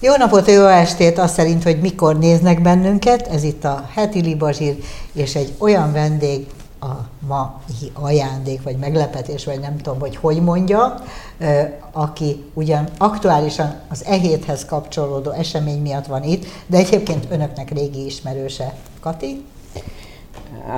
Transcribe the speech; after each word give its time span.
Jó 0.00 0.16
napot, 0.16 0.50
jó 0.50 0.66
estét, 0.66 1.18
azt 1.18 1.34
szerint, 1.34 1.62
hogy 1.62 1.80
mikor 1.80 2.18
néznek 2.18 2.62
bennünket. 2.62 3.26
Ez 3.26 3.42
itt 3.42 3.64
a 3.64 3.88
Heti 3.94 4.20
Libazsír, 4.20 4.76
és 5.12 5.34
egy 5.34 5.52
olyan 5.58 5.92
vendég, 5.92 6.46
a 6.80 7.08
ma 7.26 7.60
ajándék, 7.92 8.62
vagy 8.62 8.76
meglepetés, 8.76 9.44
vagy 9.44 9.60
nem 9.60 9.76
tudom, 9.76 10.00
hogy 10.00 10.16
hogy 10.16 10.42
mondja, 10.42 10.94
aki 11.92 12.44
ugyan 12.54 12.88
aktuálisan 12.98 13.74
az 13.88 14.04
e 14.04 14.18
kapcsolódó 14.68 15.30
esemény 15.30 15.80
miatt 15.80 16.06
van 16.06 16.22
itt, 16.22 16.44
de 16.66 16.76
egyébként 16.76 17.26
önöknek 17.30 17.70
régi 17.70 18.04
ismerőse. 18.04 18.74
Kati? 19.00 19.44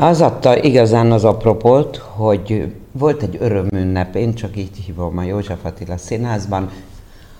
Az 0.00 0.20
adta 0.20 0.62
igazán 0.62 1.12
az 1.12 1.24
apropót, 1.24 1.96
hogy 1.96 2.74
volt 2.92 3.22
egy 3.22 3.36
örömünnep, 3.40 4.14
én 4.14 4.34
csak 4.34 4.56
így 4.56 4.76
hívom 4.86 5.18
a 5.18 5.22
József 5.22 5.64
Attila 5.64 5.96
Színházban, 5.96 6.70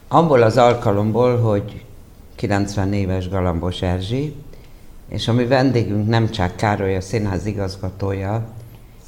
abból 0.08 0.42
az 0.42 0.56
alkalomból, 0.56 1.38
hogy 1.40 1.84
90 2.34 2.92
éves 2.92 3.28
Galambos 3.28 3.82
Erzsi, 3.82 4.34
és 5.08 5.28
a 5.28 5.32
mi 5.32 5.46
vendégünk 5.46 6.08
nem 6.08 6.30
csak 6.30 6.56
Károly, 6.56 6.96
a 6.96 7.00
színház 7.00 7.46
igazgatója, 7.46 8.46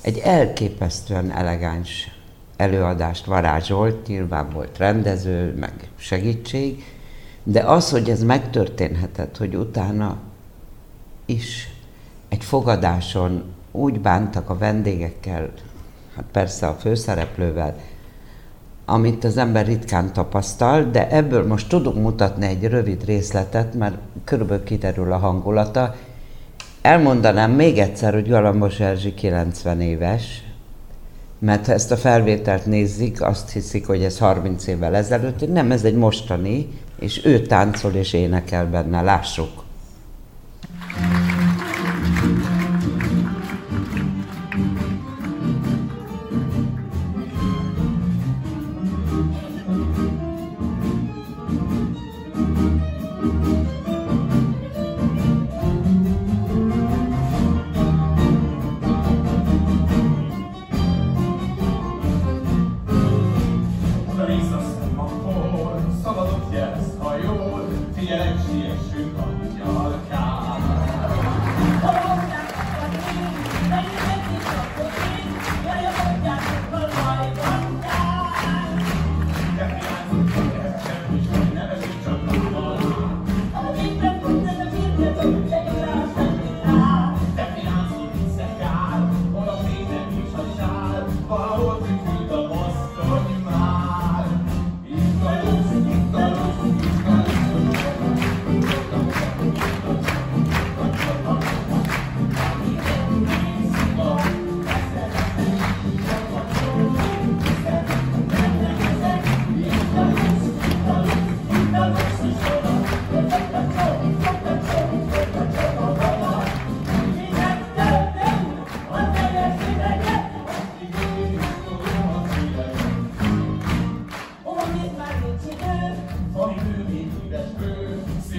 egy 0.00 0.18
elképesztően 0.18 1.30
elegáns 1.30 2.10
előadást 2.56 3.24
varázsolt, 3.24 4.06
nyilván 4.06 4.50
volt 4.50 4.78
rendező, 4.78 5.54
meg 5.58 5.90
segítség, 5.96 6.84
de 7.42 7.60
az, 7.60 7.90
hogy 7.90 8.10
ez 8.10 8.22
megtörténhetett, 8.22 9.36
hogy 9.36 9.54
utána 9.54 10.16
is 11.24 11.68
egy 12.28 12.44
fogadáson 12.44 13.44
úgy 13.72 14.00
bántak 14.00 14.50
a 14.50 14.58
vendégekkel, 14.58 15.50
hát 16.14 16.24
persze 16.32 16.66
a 16.66 16.74
főszereplővel, 16.74 17.76
amit 18.88 19.24
az 19.24 19.36
ember 19.36 19.66
ritkán 19.66 20.12
tapasztal, 20.12 20.84
de 20.90 21.10
ebből 21.10 21.46
most 21.46 21.68
tudunk 21.68 21.96
mutatni 21.96 22.46
egy 22.46 22.64
rövid 22.64 23.04
részletet, 23.04 23.74
mert 23.74 23.96
körülbelül 24.24 24.64
kiderül 24.64 25.12
a 25.12 25.16
hangulata. 25.16 25.94
Elmondanám 26.82 27.50
még 27.50 27.78
egyszer, 27.78 28.12
hogy 28.12 28.28
Galambos 28.28 28.80
Erzsi 28.80 29.14
90 29.14 29.80
éves, 29.80 30.42
mert 31.38 31.66
ha 31.66 31.72
ezt 31.72 31.92
a 31.92 31.96
felvételt 31.96 32.66
nézik, 32.66 33.22
azt 33.22 33.50
hiszik, 33.50 33.86
hogy 33.86 34.02
ez 34.02 34.18
30 34.18 34.66
évvel 34.66 34.94
ezelőtt. 34.94 35.52
Nem, 35.52 35.70
ez 35.70 35.84
egy 35.84 35.96
mostani, 35.96 36.68
és 36.98 37.24
ő 37.24 37.40
táncol 37.40 37.92
és 37.92 38.12
énekel 38.12 38.66
benne, 38.66 39.02
lássuk. 39.02 39.65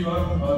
you 0.07 0.13
up. 0.13 0.56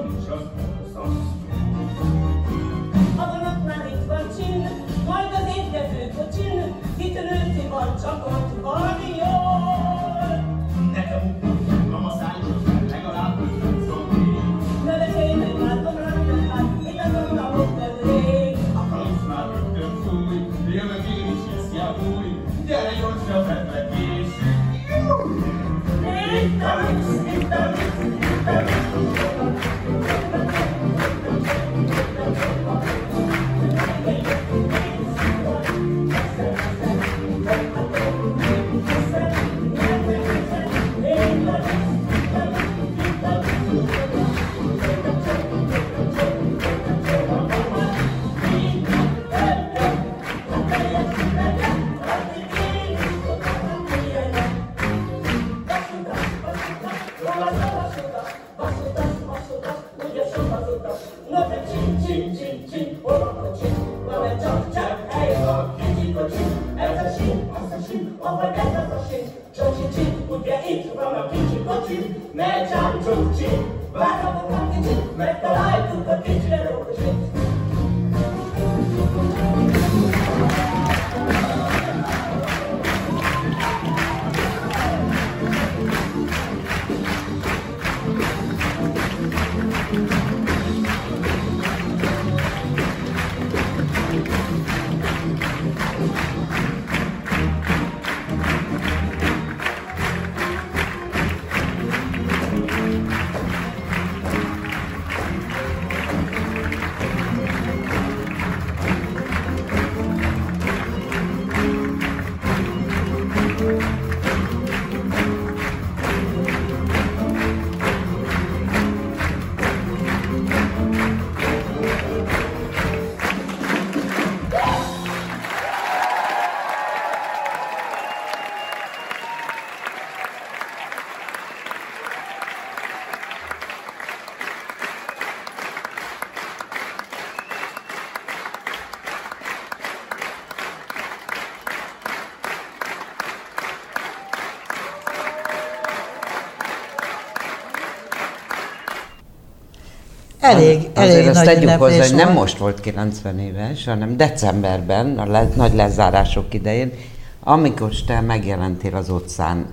Elég, 150.50 150.78
Az- 150.78 151.02
elég 151.04 151.12
Azért 151.12 151.36
azt 151.36 151.44
tegyük 151.44 151.70
hozzá, 151.70 152.08
hogy 152.08 152.16
nem 152.16 152.34
most 152.34 152.58
volt 152.58 152.80
90 152.80 153.40
éves, 153.40 153.86
hanem 153.86 154.18
decemberben, 154.18 155.18
a 155.18 155.26
le, 155.26 155.50
nagy 155.56 155.74
lezárások 155.74 156.54
idején, 156.54 156.92
amikor 157.40 157.92
te 158.06 158.22
megjelentél 158.22 158.96
az 158.96 159.10
utcán. 159.10 159.66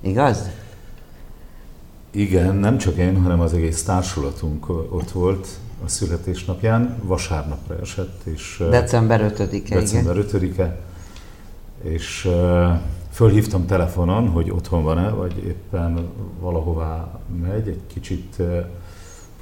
Igaz? 0.00 0.48
Igen, 2.10 2.54
nem 2.54 2.78
csak 2.78 2.96
én, 2.96 3.22
hanem 3.22 3.40
az 3.40 3.54
egész 3.54 3.82
társulatunk 3.82 4.68
ott 4.68 5.10
volt 5.10 5.46
a 5.84 5.88
születésnapján. 5.88 6.96
Vasárnapra 7.02 7.78
esett, 7.80 8.20
és 8.24 8.62
December 8.70 9.32
5-e, 9.36 9.74
december 9.74 10.16
igen. 10.16 10.52
5-e, 10.56 10.78
és 11.82 12.28
fölhívtam 13.12 13.66
telefonon, 13.66 14.28
hogy 14.28 14.50
otthon 14.50 14.82
van-e, 14.82 15.08
vagy 15.08 15.36
éppen 15.46 16.08
valahová 16.40 17.20
megy, 17.42 17.68
egy 17.68 17.80
kicsit 17.92 18.36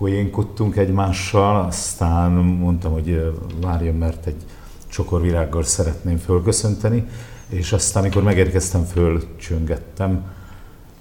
poénkodtunk 0.00 0.76
egymással, 0.76 1.64
aztán 1.66 2.30
mondtam, 2.32 2.92
hogy 2.92 3.34
várjon, 3.60 3.94
mert 3.94 4.26
egy 4.26 4.42
csokor 4.88 5.20
virággal 5.20 5.62
szeretném 5.62 6.16
fölköszönteni, 6.16 7.06
és 7.48 7.72
aztán, 7.72 8.02
amikor 8.02 8.22
megérkeztem, 8.22 8.84
fölcsöngettem, 8.84 10.22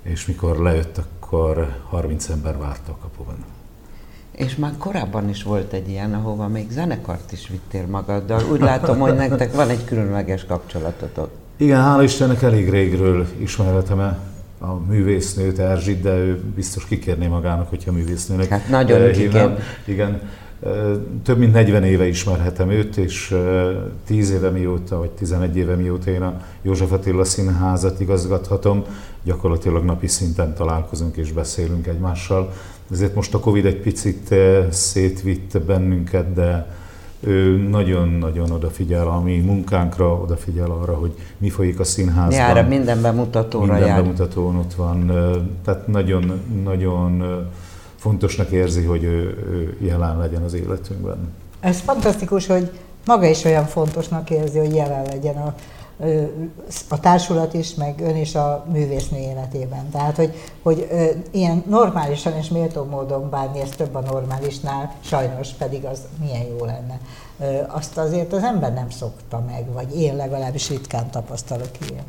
és 0.01 0.25
mikor 0.25 0.57
lejött, 0.57 0.97
akkor 0.97 1.75
30 1.89 2.29
ember 2.29 2.57
várta 2.57 2.91
a 2.91 2.97
kapuban. 3.01 3.35
És 4.31 4.55
már 4.55 4.73
korábban 4.77 5.29
is 5.29 5.43
volt 5.43 5.73
egy 5.73 5.89
ilyen, 5.89 6.13
ahova 6.13 6.47
még 6.47 6.69
zenekart 6.69 7.31
is 7.31 7.47
vittél 7.47 7.87
magaddal. 7.87 8.41
Úgy 8.51 8.59
látom, 8.59 8.99
hogy 8.99 9.15
nektek 9.15 9.55
van 9.55 9.69
egy 9.69 9.83
különleges 9.85 10.45
kapcsolatotok. 10.45 11.29
Igen, 11.57 11.81
hála 11.81 12.03
Istennek 12.03 12.41
elég 12.41 12.69
régről 12.69 13.27
ismerhetem 13.37 13.99
a 14.59 14.73
művésznőt, 14.73 15.59
Erzsit, 15.59 16.01
de 16.01 16.17
ő 16.17 16.43
biztos 16.55 16.85
kikérné 16.85 17.27
magának, 17.27 17.69
hogyha 17.69 17.91
művésznőnek 17.91 18.47
Hát 18.47 18.69
nagyon 18.69 19.11
kikérné. 19.11 19.53
Igen, 19.85 20.21
több 21.23 21.37
mint 21.37 21.53
40 21.53 21.83
éve 21.83 22.07
ismerhetem 22.07 22.69
őt, 22.69 22.97
és 22.97 23.31
eh, 23.31 23.75
10 24.05 24.31
éve 24.31 24.49
mióta, 24.49 24.97
vagy 24.97 25.09
11 25.09 25.57
éve 25.57 25.75
mióta 25.75 26.11
én 26.11 26.21
a 26.21 26.41
József 26.61 26.91
Attila 26.91 27.23
Színházat 27.23 27.99
igazgathatom, 27.99 28.83
gyakorlatilag 29.23 29.83
napi 29.83 30.07
szinten 30.07 30.53
találkozunk 30.53 31.17
és 31.17 31.31
beszélünk 31.31 31.87
egymással. 31.87 32.53
Ezért 32.91 33.15
most 33.15 33.33
a 33.33 33.39
Covid 33.39 33.65
egy 33.65 33.79
picit 33.79 34.35
szétvitt 34.69 35.61
bennünket, 35.61 36.33
de 36.33 36.67
ő 37.19 37.67
nagyon-nagyon 37.69 38.51
odafigyel 38.51 39.07
a 39.07 39.19
mi 39.21 39.37
munkánkra, 39.39 40.13
odafigyel 40.13 40.71
arra, 40.71 40.93
hogy 40.93 41.13
mi 41.37 41.49
folyik 41.49 41.79
a 41.79 41.83
színházban. 41.83 42.39
Jár, 42.39 42.67
minden 42.67 43.01
bemutatóra 43.01 43.65
Minden 43.65 43.87
jár. 43.87 44.01
bemutatón 44.01 44.55
ott 44.55 44.73
van, 44.73 45.11
tehát 45.63 45.87
nagyon, 45.87 46.41
nagyon 46.63 47.21
ö, 47.21 47.39
fontosnak 47.95 48.49
érzi, 48.51 48.83
hogy 48.83 49.03
ő, 49.03 49.19
ő 49.49 49.77
jelen 49.79 50.17
legyen 50.17 50.43
az 50.43 50.53
életünkben. 50.53 51.17
Ez 51.59 51.79
fantasztikus, 51.79 52.47
hogy 52.47 52.71
maga 53.05 53.25
is 53.25 53.43
olyan 53.43 53.65
fontosnak 53.65 54.29
érzi, 54.29 54.57
hogy 54.57 54.75
jelen 54.75 55.05
legyen 55.05 55.35
a, 55.35 55.55
a 56.87 56.99
társulat 56.99 57.53
is, 57.53 57.75
meg 57.75 57.99
ön 58.01 58.15
is 58.15 58.35
a 58.35 58.65
művésznő 58.71 59.17
életében. 59.17 59.89
Tehát, 59.89 60.15
hogy, 60.15 60.33
hogy 60.61 60.87
ilyen 61.31 61.63
normálisan 61.67 62.33
és 62.33 62.47
méltó 62.47 62.83
módon 62.83 63.29
bánni, 63.29 63.59
ez 63.59 63.69
több 63.69 63.95
a 63.95 63.99
normálisnál, 63.99 64.95
sajnos 64.99 65.49
pedig 65.49 65.85
az 65.85 65.99
milyen 66.21 66.45
jó 66.57 66.65
lenne. 66.65 66.99
Azt 67.67 67.97
azért 67.97 68.33
az 68.33 68.43
ember 68.43 68.73
nem 68.73 68.89
szokta 68.89 69.43
meg, 69.47 69.73
vagy 69.73 70.01
én 70.01 70.15
legalábbis 70.15 70.69
ritkán 70.69 71.09
tapasztalok 71.11 71.71
ilyen. 71.89 72.03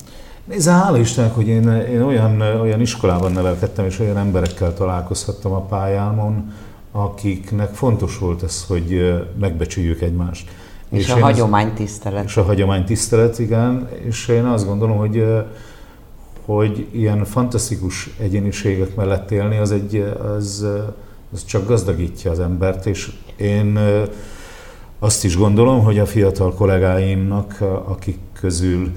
Nézd, 0.45 0.69
hála 0.69 0.99
Istennek, 0.99 1.35
hogy 1.35 1.49
én, 1.49 1.69
én 1.69 2.03
olyan, 2.03 2.41
olyan 2.41 2.81
iskolában 2.81 3.33
nevelkedtem, 3.33 3.85
és 3.85 3.99
olyan 3.99 4.17
emberekkel 4.17 4.75
találkozhattam 4.75 5.53
a 5.53 5.61
pályámon, 5.61 6.53
akiknek 6.93 7.75
fontos 7.75 8.19
volt 8.19 8.43
ez, 8.43 8.65
hogy 8.65 9.15
megbecsüljük 9.39 10.01
egymást. 10.01 10.51
És, 10.91 11.09
a 11.09 11.17
én 11.17 11.17
ezt- 11.17 11.23
hagyomány 11.33 11.73
tisztelet. 11.75 12.25
És 12.25 12.37
a 12.37 12.43
hagyomány 12.43 12.85
tisztelet, 12.85 13.39
igen, 13.39 13.89
és 14.05 14.29
én 14.29 14.45
azt 14.45 14.67
gondolom, 14.67 14.97
hogy, 14.97 15.25
hogy 16.45 16.87
ilyen 16.91 17.25
fantasztikus 17.25 18.11
egyéniségek 18.21 18.95
mellett 18.97 19.31
élni, 19.31 19.57
az, 19.59 19.73
egy, 19.73 20.05
az, 20.37 20.67
az 21.33 21.45
csak 21.45 21.67
gazdagítja 21.67 22.31
az 22.31 22.41
embert, 22.41 22.87
és 22.87 23.11
én 23.37 23.79
azt 24.99 25.25
is 25.25 25.37
gondolom, 25.37 25.83
hogy 25.85 25.99
a 25.99 26.07
fiatal 26.07 26.55
kollégáimnak, 26.55 27.61
a- 27.61 27.85
akik 27.91 28.19
közül 28.41 28.91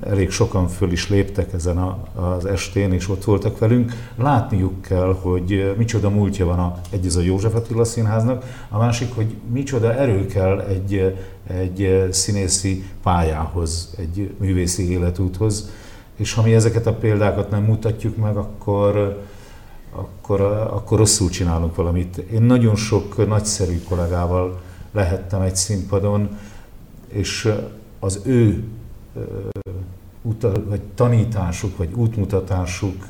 elég 0.00 0.30
sokan 0.30 0.68
föl 0.68 0.92
is 0.92 1.08
léptek 1.08 1.52
ezen 1.52 1.78
a, 1.78 1.98
az 2.14 2.44
estén, 2.44 2.92
és 2.92 3.08
ott 3.08 3.24
voltak 3.24 3.58
velünk, 3.58 3.92
látniuk 4.16 4.82
kell, 4.82 5.16
hogy 5.20 5.74
micsoda 5.76 6.10
múltja 6.10 6.46
van 6.46 6.58
a, 6.58 6.80
egy 6.90 7.06
az 7.06 7.16
a 7.16 7.20
József 7.20 7.54
Attila 7.54 7.84
Színháznak, 7.84 8.44
a 8.68 8.78
másik, 8.78 9.14
hogy 9.14 9.34
micsoda 9.52 9.94
erő 9.94 10.26
kell 10.26 10.60
egy, 10.60 11.16
egy 11.46 12.08
színészi 12.10 12.84
pályához, 13.02 13.94
egy 13.98 14.34
művészi 14.38 14.90
életúthoz, 14.90 15.70
és 16.16 16.32
ha 16.32 16.42
mi 16.42 16.54
ezeket 16.54 16.86
a 16.86 16.94
példákat 16.94 17.50
nem 17.50 17.62
mutatjuk 17.62 18.16
meg, 18.16 18.36
akkor, 18.36 19.22
akkor, 19.92 20.40
akkor 20.70 20.98
rosszul 20.98 21.28
csinálunk 21.28 21.74
valamit. 21.74 22.16
Én 22.16 22.42
nagyon 22.42 22.76
sok 22.76 23.26
nagyszerű 23.28 23.82
kollégával 23.88 24.60
lehettem 24.92 25.40
egy 25.40 25.56
színpadon, 25.56 26.38
és 27.08 27.52
az 27.98 28.20
ő 28.24 28.64
ö, 29.16 29.20
uta, 30.22 30.52
vagy 30.68 30.80
tanításuk, 30.94 31.76
vagy 31.76 31.92
útmutatásuk 31.92 33.06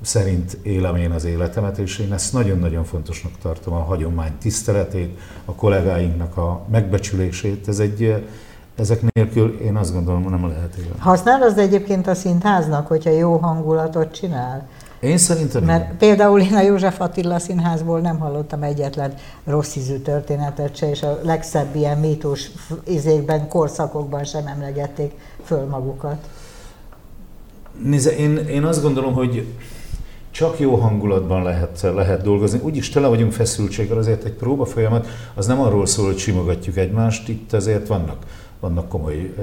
szerint 0.00 0.58
élem 0.62 0.96
én 0.96 1.10
az 1.10 1.24
életemet, 1.24 1.78
és 1.78 1.98
én 1.98 2.12
ezt 2.12 2.32
nagyon-nagyon 2.32 2.84
fontosnak 2.84 3.32
tartom, 3.42 3.74
a 3.74 3.82
hagyomány 3.82 4.32
tiszteletét, 4.40 5.18
a 5.44 5.52
kollégáinknak 5.52 6.36
a 6.36 6.64
megbecsülését. 6.70 7.68
Ez 7.68 7.78
egy, 7.78 8.24
ezek 8.76 9.00
nélkül 9.12 9.60
én 9.60 9.76
azt 9.76 9.92
gondolom, 9.92 10.22
nem 10.22 10.48
lehet 10.48 10.74
élni. 10.74 10.90
Használod 10.98 11.58
egyébként 11.58 12.06
a 12.06 12.14
színháznak, 12.14 12.86
hogyha 12.86 13.10
jó 13.10 13.36
hangulatot 13.36 14.12
csinál? 14.12 14.68
Én 15.06 15.18
szerintem 15.18 15.64
Mert 15.64 15.84
igen. 15.84 15.96
például 15.96 16.40
én 16.40 16.54
a 16.54 16.60
József 16.60 17.00
Attila 17.00 17.38
Színházból 17.38 18.00
nem 18.00 18.18
hallottam 18.18 18.62
egyetlen 18.62 19.14
rossz 19.44 19.76
ízű 19.76 19.96
történetet 19.96 20.76
se, 20.76 20.90
és 20.90 21.02
a 21.02 21.18
legszebb 21.22 21.76
ilyen 21.76 21.98
mítus 21.98 22.50
izékben, 22.84 23.48
korszakokban 23.48 24.24
sem 24.24 24.46
emlegették 24.46 25.12
föl 25.44 25.66
magukat. 25.66 26.28
Nézze, 27.82 28.16
én, 28.16 28.36
én 28.36 28.64
azt 28.64 28.82
gondolom, 28.82 29.12
hogy 29.12 29.46
csak 30.30 30.58
jó 30.60 30.74
hangulatban 30.74 31.42
lehet, 31.42 31.80
lehet 31.94 32.22
dolgozni. 32.22 32.60
Úgyis 32.62 32.88
tele 32.88 33.06
vagyunk 33.06 33.32
feszültséggel, 33.32 33.98
azért 33.98 34.24
egy 34.24 34.32
próba 34.32 34.64
folyamat, 34.64 35.06
az 35.34 35.46
nem 35.46 35.60
arról 35.60 35.86
szól, 35.86 36.06
hogy 36.06 36.18
simogatjuk 36.18 36.76
egymást, 36.76 37.28
itt 37.28 37.52
azért 37.52 37.86
vannak, 37.86 38.16
vannak 38.60 38.88
komoly 38.88 39.34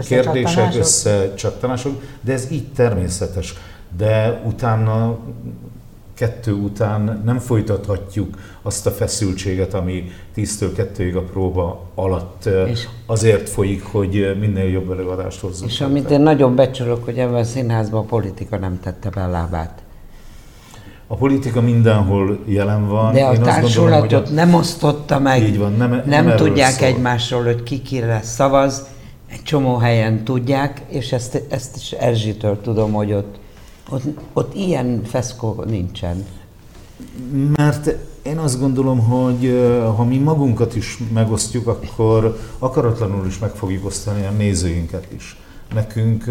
kérdések, 0.00 0.74
összecsattanások, 0.74 2.02
de 2.20 2.32
ez 2.32 2.50
így 2.50 2.72
természetes. 2.72 3.54
De 3.96 4.42
utána, 4.46 5.16
kettő 6.14 6.52
után 6.52 7.22
nem 7.24 7.38
folytathatjuk 7.38 8.38
azt 8.62 8.86
a 8.86 8.90
feszültséget, 8.90 9.74
ami 9.74 10.04
10-től 10.36 10.70
2-ig 10.76 11.16
a 11.16 11.20
próba 11.20 11.80
alatt 11.94 12.48
És- 12.68 12.88
azért 13.06 13.48
folyik, 13.48 13.84
hogy 13.84 14.36
minél 14.40 14.68
jobb 14.70 14.90
előadást 14.90 15.40
hozzunk. 15.40 15.70
És 15.70 15.80
amit 15.80 16.10
én 16.10 16.20
nagyon 16.20 16.54
becsülök, 16.54 17.04
hogy 17.04 17.18
ebben 17.18 17.34
a 17.34 17.44
színházban 17.44 18.00
a 18.00 18.04
politika 18.06 18.56
nem 18.58 18.80
tette 18.82 19.10
be 19.10 19.22
a 19.22 19.28
lábát. 19.28 19.82
A 21.06 21.14
politika 21.16 21.60
mindenhol 21.60 22.38
jelen 22.44 22.88
van. 22.88 23.12
De 23.12 23.24
a 23.24 23.32
Én 23.32 23.42
társulatot 23.42 23.74
gondolom, 23.76 24.00
hogy 24.00 24.14
a- 24.14 24.44
nem 24.44 24.54
osztotta 24.54 25.18
meg. 25.18 25.42
Így 25.42 25.58
van, 25.58 25.72
nem- 25.72 25.90
nem, 26.06 26.24
nem 26.26 26.36
tudják 26.36 26.70
szól. 26.70 26.86
egymásról, 26.86 27.42
hogy 27.44 27.62
ki 27.62 27.82
kire 27.82 28.20
szavaz. 28.22 28.86
Egy 29.30 29.42
csomó 29.42 29.76
helyen 29.76 30.24
tudják, 30.24 30.82
és 30.88 31.12
ezt, 31.12 31.42
ezt 31.48 31.76
is 31.76 31.90
Erzsitől 31.92 32.60
tudom, 32.60 32.92
hogy 32.92 33.12
ott, 33.12 33.38
ott, 33.88 34.02
ott 34.32 34.54
ilyen 34.54 35.02
feszkó 35.04 35.64
nincsen. 35.66 36.24
Mert 37.56 37.96
én 38.22 38.38
azt 38.38 38.60
gondolom, 38.60 38.98
hogy 38.98 39.72
ha 39.96 40.04
mi 40.04 40.18
magunkat 40.18 40.76
is 40.76 40.98
megosztjuk, 41.12 41.66
akkor 41.66 42.38
akaratlanul 42.58 43.26
is 43.26 43.38
meg 43.38 43.50
fogjuk 43.50 43.84
osztani 43.84 44.26
a 44.26 44.30
nézőinket 44.30 45.06
is. 45.16 45.40
Nekünk 45.74 46.24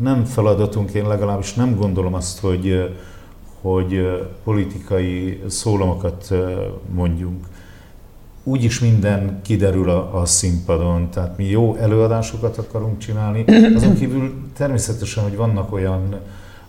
nem 0.00 0.24
feladatunk, 0.24 0.90
én 0.90 1.06
legalábbis 1.06 1.54
nem 1.54 1.76
gondolom 1.76 2.14
azt, 2.14 2.38
hogy, 2.38 2.94
hogy 3.60 4.00
politikai 4.44 5.42
szólamokat 5.46 6.34
mondjunk. 6.94 7.46
Úgyis 8.48 8.80
minden 8.80 9.40
kiderül 9.42 9.90
a, 9.90 10.20
a 10.20 10.26
színpadon, 10.26 11.10
tehát 11.10 11.36
mi 11.36 11.44
jó 11.44 11.76
előadásokat 11.76 12.58
akarunk 12.58 12.98
csinálni. 12.98 13.44
Azon 13.74 13.94
kívül 13.94 14.34
természetesen, 14.56 15.22
hogy 15.22 15.36
vannak 15.36 15.72
olyan, 15.72 16.14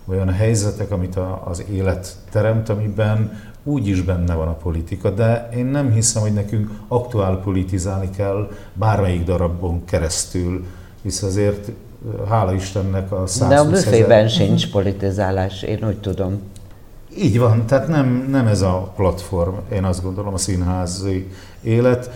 olyan 0.05 0.29
helyzetek, 0.29 0.91
amit 0.91 1.15
a, 1.15 1.41
az 1.45 1.63
élet 1.71 2.15
teremt, 2.31 2.69
amiben 2.69 3.39
úgy 3.63 3.87
is 3.87 4.01
benne 4.01 4.33
van 4.33 4.47
a 4.47 4.53
politika, 4.53 5.09
de 5.09 5.49
én 5.55 5.65
nem 5.65 5.91
hiszem, 5.91 6.21
hogy 6.21 6.33
nekünk 6.33 6.69
aktuál 6.87 7.39
politizálni 7.39 8.09
kell 8.09 8.51
bármelyik 8.73 9.23
darabon 9.23 9.85
keresztül, 9.85 10.65
hisz 11.01 11.23
azért 11.23 11.71
hála 12.29 12.53
Istennek 12.53 13.11
a 13.11 13.27
120 13.27 13.49
De 13.49 13.59
a 13.59 13.71
ezer- 13.71 13.91
büfében 13.91 14.27
sincs 14.27 14.71
politizálás, 14.71 15.61
én 15.61 15.87
úgy 15.87 15.99
tudom. 15.99 16.41
Így 17.17 17.39
van, 17.39 17.65
tehát 17.65 17.87
nem, 17.87 18.27
nem 18.29 18.47
ez 18.47 18.61
a 18.61 18.91
platform, 18.95 19.55
én 19.71 19.83
azt 19.83 20.03
gondolom, 20.03 20.33
a 20.33 20.37
színházi 20.37 21.27
élet. 21.61 22.09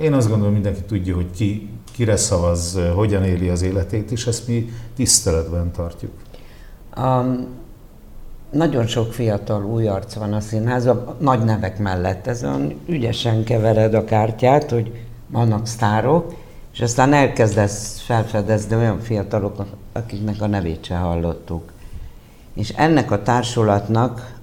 Én 0.00 0.12
azt 0.12 0.28
gondolom, 0.28 0.52
mindenki 0.52 0.80
tudja, 0.80 1.14
hogy 1.14 1.30
ki, 1.30 1.68
kire 1.92 2.16
szavaz, 2.16 2.78
hogyan 2.94 3.24
éli 3.24 3.48
az 3.48 3.62
életét, 3.62 4.10
és 4.10 4.26
ezt 4.26 4.48
mi 4.48 4.70
tiszteletben 4.96 5.72
tartjuk. 5.72 6.12
Um, 6.96 7.46
nagyon 8.50 8.86
sok 8.86 9.12
fiatal 9.12 9.64
új 9.64 9.86
arc 9.88 10.14
van 10.14 10.32
a 10.32 10.40
színházban, 10.40 11.16
nagy 11.18 11.44
nevek 11.44 11.78
mellett. 11.78 12.26
Ez 12.26 12.42
olyan 12.42 12.74
ügyesen 12.86 13.44
kevered 13.44 13.94
a 13.94 14.04
kártyát, 14.04 14.70
hogy 14.70 15.06
vannak 15.28 15.66
sztárok, 15.66 16.34
és 16.72 16.80
aztán 16.80 17.12
elkezdesz 17.12 18.00
felfedezni 18.00 18.76
olyan 18.76 19.00
fiatalok, 19.00 19.64
akiknek 19.92 20.42
a 20.42 20.46
nevét 20.46 20.84
se 20.84 20.96
hallottuk. 20.96 21.74
És 22.56 22.68
ennek 22.68 23.10
a 23.10 23.22
társulatnak 23.22 24.34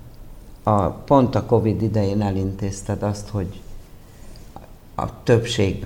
a, 0.64 0.82
pont 0.90 1.36
a 1.36 1.46
Covid 1.46 1.82
idején 1.82 2.22
elintézted 2.22 3.04
azt, 3.04 3.30
hogy 3.30 3.62
a 4.96 5.24
többség 5.24 5.86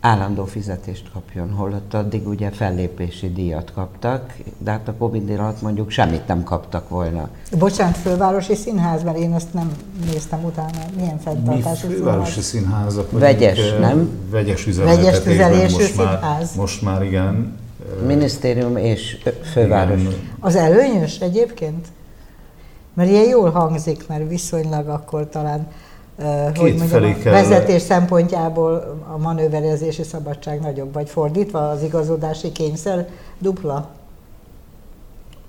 állandó 0.00 0.44
fizetést 0.44 1.10
kapjon, 1.12 1.50
holott 1.50 1.94
addig 1.94 2.28
ugye 2.28 2.50
fellépési 2.50 3.32
díjat 3.32 3.72
kaptak, 3.74 4.34
de 4.58 4.70
hát 4.70 4.88
a 4.88 4.94
Covid 4.94 5.30
alatt 5.30 5.62
mondjuk 5.62 5.90
semmit 5.90 6.26
nem 6.26 6.42
kaptak 6.42 6.88
volna. 6.88 7.28
Bocsánat, 7.58 7.96
fővárosi 7.96 8.54
színház, 8.54 9.02
mert 9.02 9.18
én 9.18 9.34
ezt 9.34 9.54
nem 9.54 9.72
néztem 10.04 10.44
utána, 10.44 10.78
milyen 10.96 11.18
fenntartási 11.18 11.86
Mi 11.86 11.92
fővárosi 11.92 12.40
színházak 12.40 13.10
vagyunk, 13.10 13.20
Vegyes, 13.20 13.72
nem? 13.80 14.08
Vegyes 14.30 14.64
Vegyes 14.64 15.20
tüzelésű 15.20 15.74
most 15.74 15.92
színház. 15.92 16.20
Már, 16.20 16.46
most 16.56 16.82
már 16.82 17.02
igen. 17.02 17.58
Minisztérium 18.06 18.76
és 18.76 19.18
főváros. 19.52 20.00
Igen. 20.00 20.12
Az 20.40 20.56
előnyös 20.56 21.18
egyébként? 21.18 21.86
Mert 22.94 23.10
ilyen 23.10 23.28
jól 23.28 23.50
hangzik, 23.50 24.08
mert 24.08 24.28
viszonylag 24.28 24.88
akkor 24.88 25.28
talán 25.28 25.68
hogy 26.56 26.74
mondjam, 26.74 27.04
a 27.04 27.30
vezetés 27.30 27.82
szempontjából 27.82 29.00
a 29.12 29.18
manőverezési 29.18 30.02
szabadság 30.02 30.60
nagyobb, 30.60 30.92
vagy 30.92 31.08
fordítva 31.08 31.70
az 31.70 31.82
igazodási 31.82 32.52
kényszer 32.52 33.08
dupla? 33.38 33.90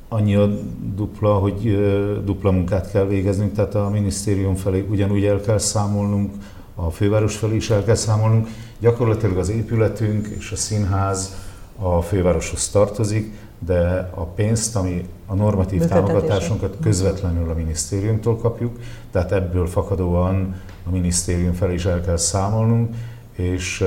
Annyi 0.08 0.36
a 0.36 0.50
dupla, 0.96 1.34
hogy 1.34 1.80
dupla 2.26 2.52
munkát 2.52 2.92
kell 2.92 3.06
végeznünk, 3.06 3.54
tehát 3.54 3.76
a 3.76 3.90
minisztérium 3.90 4.56
felé 4.56 4.86
ugyanúgy 4.90 5.26
el 5.26 5.40
kell 5.40 5.58
számolnunk, 5.58 6.34
a 6.76 6.90
főváros 6.90 7.36
felé 7.36 7.56
is 7.56 7.70
el 7.70 7.84
kell 7.84 7.96
számolnunk. 7.96 8.48
Gyakorlatilag 8.80 9.38
az 9.38 9.50
épületünk 9.50 10.28
és 10.28 10.52
a 10.52 10.56
színház 10.56 11.36
a 11.82 12.02
fővároshoz 12.02 12.70
tartozik, 12.70 13.34
de 13.60 14.10
a 14.14 14.24
pénzt, 14.24 14.76
ami 14.76 15.10
a 15.26 15.36
normatív 15.36 15.86
támogatásunkat 15.86 16.78
közvetlenül 16.82 17.50
a 17.50 17.54
minisztériumtól 17.54 18.38
kapjuk, 18.38 18.80
tehát 19.12 19.32
ebből 19.32 19.68
fakadóan 19.68 20.62
a 20.86 20.90
minisztérium 20.90 21.54
felé 21.54 21.74
is 21.74 21.86
el 21.86 22.02
kell 22.02 22.18
számolnunk, 22.18 22.96
és 23.32 23.86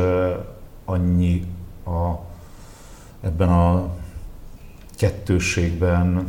annyi 0.85 1.47
a, 1.85 2.13
ebben 3.21 3.49
a 3.49 3.89
kettősségben 4.97 6.27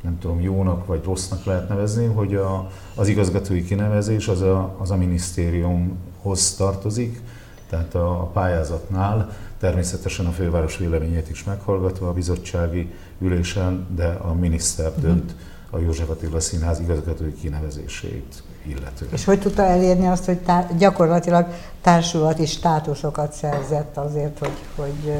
nem 0.00 0.18
tudom, 0.18 0.40
jónak 0.40 0.86
vagy 0.86 1.04
rossznak 1.04 1.44
lehet 1.44 1.68
nevezni, 1.68 2.06
hogy 2.06 2.34
a, 2.34 2.70
az 2.94 3.08
igazgatói 3.08 3.64
kinevezés 3.64 4.28
az 4.28 4.40
a, 4.40 4.76
az 4.78 4.90
a 4.90 4.96
minisztériumhoz 4.96 6.54
tartozik, 6.54 7.20
tehát 7.70 7.94
a, 7.94 8.30
pályázatnál 8.32 9.30
természetesen 9.58 10.26
a 10.26 10.30
főváros 10.30 10.76
véleményét 10.76 11.30
is 11.30 11.44
meghallgatva 11.44 12.08
a 12.08 12.12
bizottsági 12.12 12.92
ülésen, 13.20 13.86
de 13.94 14.06
a 14.06 14.34
miniszter 14.34 14.86
uh-huh. 14.86 15.02
dönt 15.02 15.34
a 15.70 15.78
József 15.78 16.08
Attila 16.08 16.40
Színház 16.40 16.80
igazgatói 16.80 17.34
kinevezését 17.34 18.42
illetően. 18.66 19.12
És 19.12 19.24
hogy 19.24 19.40
tudta 19.40 19.62
elérni 19.62 20.06
azt, 20.06 20.24
hogy 20.24 20.38
tá- 20.38 20.76
gyakorlatilag 20.76 21.46
társulati 21.80 22.46
státuszokat 22.46 23.32
szerzett 23.32 23.96
azért, 23.96 24.38
hogy, 24.38 24.58
hogy 24.76 25.12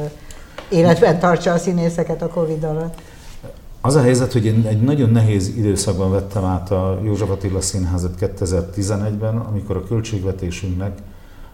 életben 0.69 1.19
tartsa 1.19 1.51
a 1.51 1.57
színészeket 1.57 2.21
a 2.21 2.27
Covid 2.27 2.63
alatt? 2.63 3.01
Az 3.81 3.95
a 3.95 4.01
helyzet, 4.01 4.31
hogy 4.31 4.45
én 4.45 4.65
egy 4.67 4.81
nagyon 4.81 5.09
nehéz 5.09 5.47
időszakban 5.47 6.11
vettem 6.11 6.43
át 6.43 6.71
a 6.71 6.99
József 7.03 7.29
Attila 7.29 7.61
Színházat 7.61 8.13
2011-ben, 8.19 9.37
amikor 9.37 9.75
a 9.75 9.83
költségvetésünknek 9.83 10.97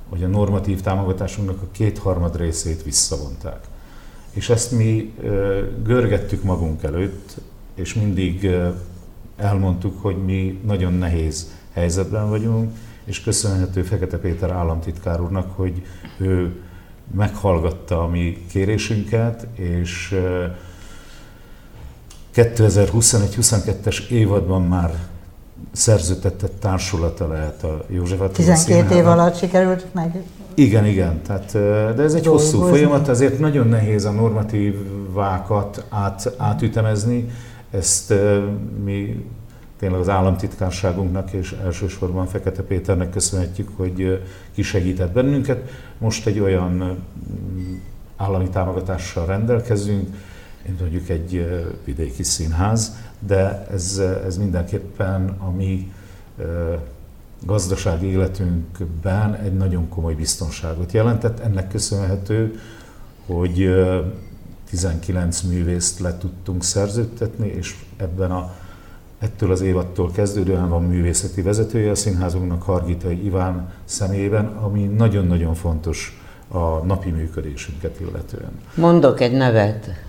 hogy 0.09 0.23
a 0.23 0.27
normatív 0.27 0.81
támogatásunknak 0.81 1.61
a 1.61 1.71
kétharmad 1.71 2.37
részét 2.37 2.83
visszavonták. 2.83 3.59
És 4.31 4.49
ezt 4.49 4.71
mi 4.71 5.13
görgettük 5.83 6.43
magunk 6.43 6.83
előtt, 6.83 7.37
és 7.75 7.93
mindig 7.93 8.49
elmondtuk, 9.37 10.01
hogy 10.01 10.25
mi 10.25 10.59
nagyon 10.65 10.93
nehéz 10.93 11.51
helyzetben 11.71 12.29
vagyunk, 12.29 12.71
és 13.03 13.21
köszönhető 13.21 13.81
Fekete 13.83 14.17
Péter 14.17 14.51
államtitkár 14.51 15.21
úrnak, 15.21 15.55
hogy 15.55 15.85
ő 16.17 16.61
meghallgatta 17.15 18.03
a 18.03 18.07
mi 18.07 18.45
kérésünket, 18.49 19.47
és 19.53 20.19
2021-22-es 22.35 24.07
évadban 24.07 24.61
már 24.61 25.07
szerződtetett 25.77 26.59
társulata 26.59 27.27
lehet 27.27 27.63
a 27.63 27.85
József 27.87 28.19
Attila 28.19 28.53
12 28.53 28.95
év 28.95 29.07
alatt 29.07 29.37
sikerült 29.37 29.93
meg? 29.93 30.23
Igen, 30.53 30.85
igen. 30.85 31.21
Tehát, 31.21 31.51
de 31.95 32.03
ez 32.03 32.13
egy 32.13 32.23
dolgozni. 32.23 32.57
hosszú 32.57 32.69
folyamat, 32.69 33.07
azért 33.07 33.39
nagyon 33.39 33.67
nehéz 33.67 34.05
a 34.05 34.11
normatívákat 34.11 35.85
át, 35.89 36.33
átütemezni. 36.37 37.29
Ezt 37.71 38.13
mi 38.83 39.25
tényleg 39.79 39.99
az 39.99 40.09
államtitkárságunknak 40.09 41.31
és 41.31 41.55
elsősorban 41.63 42.25
Fekete 42.25 42.61
Péternek 42.61 43.09
köszönhetjük, 43.09 43.69
hogy 43.75 44.23
kisegített 44.53 45.11
bennünket. 45.11 45.69
Most 45.97 46.27
egy 46.27 46.39
olyan 46.39 46.97
állami 48.15 48.49
támogatással 48.49 49.25
rendelkezünk, 49.25 50.07
mint 50.67 50.79
mondjuk 50.79 51.09
egy 51.09 51.47
vidéki 51.83 52.23
színház, 52.23 52.95
de 53.19 53.67
ez, 53.71 54.01
ez 54.25 54.37
mindenképpen 54.37 55.35
a 55.37 55.51
mi 55.51 55.91
gazdasági 57.45 58.05
életünkben 58.05 59.35
egy 59.35 59.53
nagyon 59.53 59.89
komoly 59.89 60.13
biztonságot 60.13 60.91
jelentett. 60.91 61.39
Ennek 61.39 61.67
köszönhető, 61.69 62.59
hogy 63.25 63.69
19 64.69 65.41
művészt 65.41 65.99
le 65.99 66.17
tudtunk 66.17 66.63
szerződtetni, 66.63 67.47
és 67.47 67.75
ebben 67.97 68.31
a 68.31 68.53
ettől 69.19 69.51
az 69.51 69.61
évattól 69.61 70.11
kezdődően 70.11 70.69
van 70.69 70.83
művészeti 70.83 71.41
vezetője 71.41 71.91
a 71.91 71.95
színházunknak, 71.95 72.63
Hargitai 72.63 73.25
Iván 73.25 73.71
személyében, 73.85 74.45
ami 74.45 74.83
nagyon-nagyon 74.83 75.53
fontos 75.53 76.21
a 76.47 76.59
napi 76.59 77.09
működésünket 77.09 77.99
illetően. 77.99 78.51
Mondok 78.75 79.19
egy 79.19 79.31
nevet, 79.31 80.06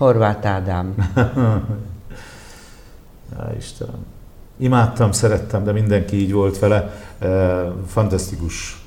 Horváth 0.00 0.46
Ádám. 0.46 0.94
Ja, 3.36 3.52
Istenem. 3.58 4.06
Imádtam, 4.56 5.12
szerettem, 5.12 5.64
de 5.64 5.72
mindenki 5.72 6.16
így 6.16 6.32
volt 6.32 6.58
vele. 6.58 6.90
Fantasztikus 7.86 8.84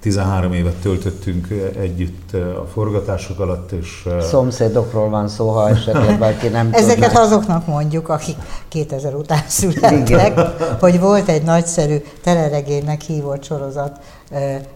13 0.00 0.52
évet 0.52 0.74
töltöttünk 0.74 1.48
együtt 1.78 2.32
a 2.34 2.66
forgatások 2.72 3.38
alatt, 3.38 3.72
és... 3.72 4.08
Szomszédokról 4.20 5.08
van 5.08 5.28
szó, 5.28 5.48
ha 5.48 5.68
esetleg 5.68 6.18
valaki 6.18 6.48
nem 6.48 6.68
Ezeket 6.72 7.04
tudná. 7.08 7.22
azoknak 7.22 7.66
mondjuk, 7.66 8.08
akik 8.08 8.36
2000 8.68 9.14
után 9.14 9.42
születtek, 9.58 10.38
hogy 10.80 11.00
volt 11.00 11.28
egy 11.28 11.42
nagyszerű 11.42 11.96
teleregénynek 12.22 13.00
hívott 13.00 13.44
sorozat, 13.44 14.00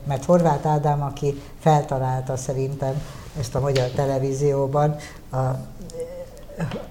mert 0.04 0.24
Horváth 0.24 0.66
Ádám, 0.66 1.02
aki 1.02 1.40
feltalálta 1.60 2.36
szerintem 2.36 2.94
ezt 3.40 3.54
a 3.54 3.60
magyar 3.60 3.88
televízióban, 3.88 4.96
a 5.32 5.36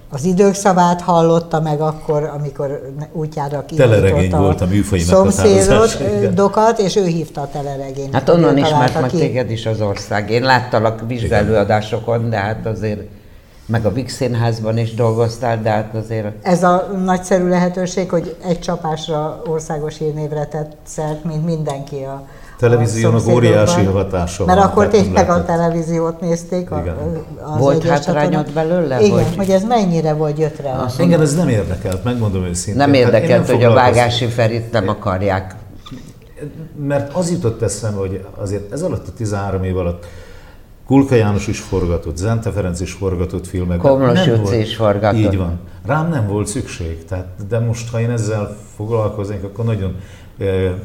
az 0.08 0.24
idők 0.24 0.54
szavát 0.54 1.00
hallotta 1.00 1.60
meg 1.60 1.80
akkor, 1.80 2.30
amikor 2.34 2.92
útjára 3.12 3.64
kiította 3.64 4.36
a 4.36 4.40
volt 4.40 4.60
a 4.60 4.66
szomszédokat, 4.98 6.78
és 6.78 6.96
ő 6.96 7.06
hívta 7.06 7.40
a 7.40 7.48
teleregényt. 7.48 8.12
Hát 8.12 8.28
onnan 8.28 8.58
ismert 8.58 9.00
meg 9.00 9.10
téged 9.10 9.50
is 9.50 9.66
az 9.66 9.80
ország. 9.80 10.30
Én 10.30 10.42
láttalak 10.42 11.02
vizsgálóadásokon, 11.06 12.30
de 12.30 12.36
hát 12.36 12.66
azért 12.66 13.00
meg 13.66 13.86
a 13.86 13.92
Vix 13.92 14.12
Színházban 14.12 14.78
is 14.78 14.94
dolgoztál, 14.94 15.62
de 15.62 15.70
hát 15.70 15.94
azért... 15.94 16.26
Ez 16.42 16.62
a 16.62 16.88
nagyszerű 17.04 17.48
lehetőség, 17.48 18.10
hogy 18.10 18.36
egy 18.46 18.60
csapásra 18.60 19.42
országos 19.46 19.98
hírnévre 19.98 20.44
tett 20.46 20.76
szert, 20.82 21.24
mint 21.24 21.44
mindenki 21.44 22.02
a 22.02 22.26
televíziónak 22.60 23.26
óriási 23.26 23.84
hatása 23.84 24.44
Mert 24.44 24.60
akkor 24.60 24.88
tényleg 24.88 25.30
a 25.30 25.44
televíziót 25.44 26.20
nézték. 26.20 26.70
A, 26.70 26.84
az 27.42 27.58
volt 27.58 27.84
hátrányod 27.84 28.52
belőle? 28.52 29.00
Igen, 29.00 29.24
hogy... 29.24 29.36
hogy 29.36 29.50
ez 29.50 29.64
mennyire 29.64 30.12
volt 30.12 30.38
jött 30.38 30.60
rá. 30.60 30.82
Azt 30.82 31.00
Engem 31.00 31.20
ez 31.20 31.34
nem 31.34 31.48
érdekelt, 31.48 32.04
megmondom 32.04 32.44
őszintén. 32.44 32.82
Nem 32.82 32.94
érdekelt, 32.94 33.46
hát 33.46 33.50
hogy 33.50 33.64
a 33.64 33.72
vágási 33.72 34.26
ferit 34.26 34.72
nem 34.72 34.88
akarják. 34.88 35.54
Mert 36.86 37.14
az 37.14 37.30
jutott 37.30 37.62
eszembe, 37.62 37.98
hogy 37.98 38.24
azért 38.36 38.72
ez 38.72 38.82
alatt 38.82 39.08
a 39.08 39.12
13 39.16 39.64
év 39.64 39.76
alatt 39.76 40.06
Kulka 40.86 41.14
János 41.14 41.46
is 41.46 41.60
forgatott, 41.60 42.16
Zente 42.16 42.50
Ferenc 42.50 42.80
is 42.80 42.92
forgatott 42.92 43.46
filmekben. 43.46 43.90
Komlos 43.90 44.24
Nem 44.24 44.42
volt- 44.42 44.54
is 44.54 44.76
forgatott. 44.76 45.20
Így 45.20 45.36
van. 45.36 45.58
Rám 45.86 46.08
nem 46.08 46.26
volt 46.26 46.46
szükség. 46.46 47.04
Tehát, 47.04 47.26
de 47.48 47.58
most, 47.58 47.90
ha 47.90 48.00
én 48.00 48.10
ezzel 48.10 48.56
foglalkoznék, 48.76 49.44
akkor 49.44 49.64
nagyon 49.64 49.96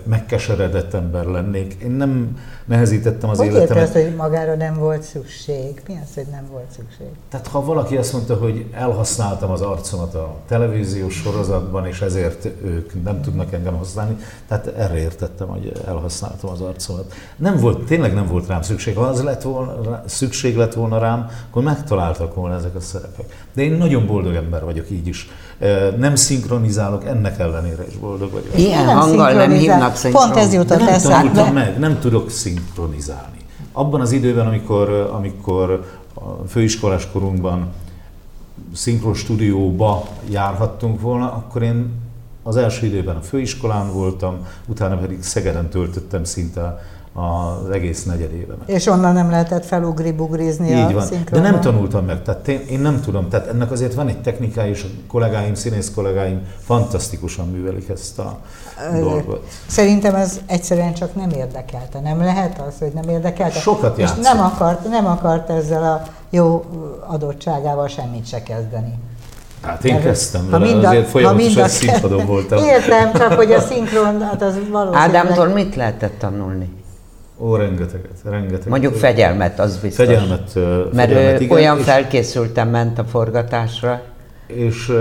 megkeseredett 0.04 0.94
ember 0.94 1.26
lennék. 1.26 1.74
Én 1.84 1.92
nem 1.92 2.38
nehezítettem 2.66 3.30
az 3.30 3.38
Hogy 3.38 3.48
életemet. 3.48 3.84
azt, 3.84 3.94
hogy 3.94 4.16
magára 4.16 4.56
nem 4.56 4.74
volt 4.78 5.02
szükség? 5.02 5.82
Mi 5.88 5.94
az, 6.04 6.14
hogy 6.14 6.26
nem 6.32 6.48
volt 6.52 6.72
szükség? 6.76 7.08
Tehát 7.30 7.48
ha 7.48 7.66
valaki 7.66 7.98
azt 7.98 8.14
mondta, 8.14 8.36
hogy 8.36 8.66
elhasználtam 8.74 9.52
az 9.52 9.62
arcomat 9.62 10.14
a 10.14 10.36
televíziós 10.48 11.14
sorozatban, 11.14 11.86
és 11.86 12.02
ezért 12.02 12.46
ők 12.64 13.04
nem 13.04 13.22
tudnak 13.22 13.54
engem 13.54 13.78
használni, 13.78 14.18
tehát 14.48 14.68
erre 14.68 14.98
értettem, 14.98 15.48
hogy 15.48 15.72
elhasználtam 15.88 16.50
az 16.50 16.62
arcomat. 16.62 17.14
Nem 17.38 17.58
volt, 17.58 17.86
tényleg 17.86 18.14
nem 18.14 18.28
volt 18.28 18.48
rám 18.48 18.62
szükség. 18.62 18.96
Ha 18.96 19.02
az 19.02 19.24
lett 19.24 19.42
volna, 19.42 20.04
szükség 20.06 20.56
lett 20.56 20.74
volna 20.74 21.00
rám, 21.00 21.30
akkor 21.50 21.64
megtaláltak 21.64 22.36
volna 22.36 22.56
ezek 22.56 22.76
a 22.76 22.80
szerepek. 22.80 23.48
De 23.54 23.62
én 23.62 23.72
nagyon 23.72 24.06
boldog 24.06 24.36
ember 24.36 24.64
vagyok 24.64 24.90
így 24.90 25.08
is. 25.08 25.28
Nem 25.98 26.16
szinkronizálok, 26.16 27.06
ennek 27.06 27.40
ellenére 27.40 27.86
is 27.88 27.96
boldog 27.96 28.32
vagyok. 28.32 28.58
Ilyen 28.58 28.86
Nem 28.86 28.98
hanggal 28.98 29.34
nem 29.34 29.52
hívnak. 29.52 29.98
Pont 30.12 30.36
ez 30.36 30.54
jutott 30.54 30.80
nem 30.80 30.88
eszembe. 30.88 31.52
meg, 31.52 31.80
nem 31.80 32.00
tudok 32.00 32.30
szinkronizálni. 32.30 33.38
Abban 33.72 34.02
az 34.02 34.12
időben, 34.12 34.48
amikor, 34.48 34.90
amikor 34.90 35.86
a 36.14 36.48
főiskolás 36.48 37.12
korunkban 37.12 37.68
szinkron 38.74 39.14
stúdióba 39.14 40.08
járhattunk 40.30 41.02
volna, 41.02 41.26
akkor 41.26 41.64
én 41.64 41.92
az 42.44 42.58
első 42.58 42.86
időben 42.86 43.16
a 43.16 43.22
főiskolán 43.22 43.94
voltam, 43.94 44.48
utána 44.66 44.98
pedig 44.98 45.24
Szegeden 45.24 45.70
töltöttem 45.70 46.24
szinte 46.24 46.82
az 47.18 47.70
egész 47.70 48.04
negyedévemet. 48.04 48.70
És 48.70 48.88
onnan 48.88 49.14
nem 49.14 49.30
lehetett 49.30 49.66
felugri-bugrizni 49.66 50.74
a 50.74 50.88
Így 50.88 50.94
van. 50.94 51.08
De 51.32 51.40
nem 51.40 51.60
tanultam 51.62 52.06
meg, 52.06 52.22
tehát 52.24 52.48
én, 52.48 52.62
én 52.70 52.80
nem 52.80 53.02
tudom, 53.02 53.30
tehát 53.30 53.48
ennek 53.48 53.72
azért 53.72 53.94
van 53.94 54.08
egy 54.08 54.22
technikája, 54.22 54.70
és 54.70 54.84
a 54.84 54.88
kollégáim, 55.08 55.54
színész 55.54 55.92
kollégáim 55.96 56.42
fantasztikusan 56.64 57.48
művelik 57.50 57.90
ezt 57.90 58.20
a 58.20 58.38
Ö, 58.94 59.00
dolgot. 59.00 59.48
Szerintem 59.68 60.16
ez 60.16 60.40
egyszerűen 60.46 60.94
csak 60.94 61.16
nem 61.16 61.30
érdekelte. 61.30 62.00
Nem 62.00 62.20
lehet 62.20 62.62
az, 62.68 62.74
hogy 62.80 62.92
nem 62.94 63.10
érdekelte? 63.10 63.60
Sokat 63.60 63.98
És 63.98 64.04
játszott. 64.04 64.24
nem 64.24 64.40
akart, 64.40 64.90
nem 64.90 65.06
akart 65.06 65.50
ezzel 65.50 65.84
a 65.84 66.02
jó 66.30 66.66
adottságával 67.08 67.88
semmit 67.88 68.28
se 68.28 68.44
kezdeni. 68.44 68.94
Hát 69.62 69.84
én 69.86 69.94
Mert 69.94 70.06
kezdtem 70.06 70.44
ha 70.52 70.60
vele, 70.60 70.72
mind 70.72 70.84
a- 70.84 70.88
azért 70.88 71.04
ha 71.04 71.10
folyamatosan 71.10 71.64
a- 71.64 71.68
színpadon 71.68 72.26
voltam. 72.26 72.64
Értem, 72.74 73.14
csak 73.14 73.34
hogy 73.34 73.52
a 73.52 73.60
szinkron, 73.62 74.22
hát 74.22 74.42
az 74.42 74.54
valószínűleg... 74.72 75.16
Ádámtól 75.16 75.48
mit 75.48 75.76
lehetett 75.76 76.20
tanulni? 76.20 76.70
Ó, 77.38 77.56
rengeteget, 77.56 78.22
rengeteget. 78.24 78.66
Mondjuk 78.66 78.94
fegyelmet, 78.94 79.60
az 79.60 79.78
biztos. 79.78 80.06
Fegyelmet, 80.06 80.52
ö, 80.56 80.86
Mert 80.94 81.12
fegyelmet, 81.12 81.42
igen, 81.42 81.56
olyan 81.56 81.78
és- 81.78 81.84
felkészülten 81.84 82.68
ment 82.68 82.98
a 83.00 83.04
forgatásra, 83.04 84.02
És 84.48 84.92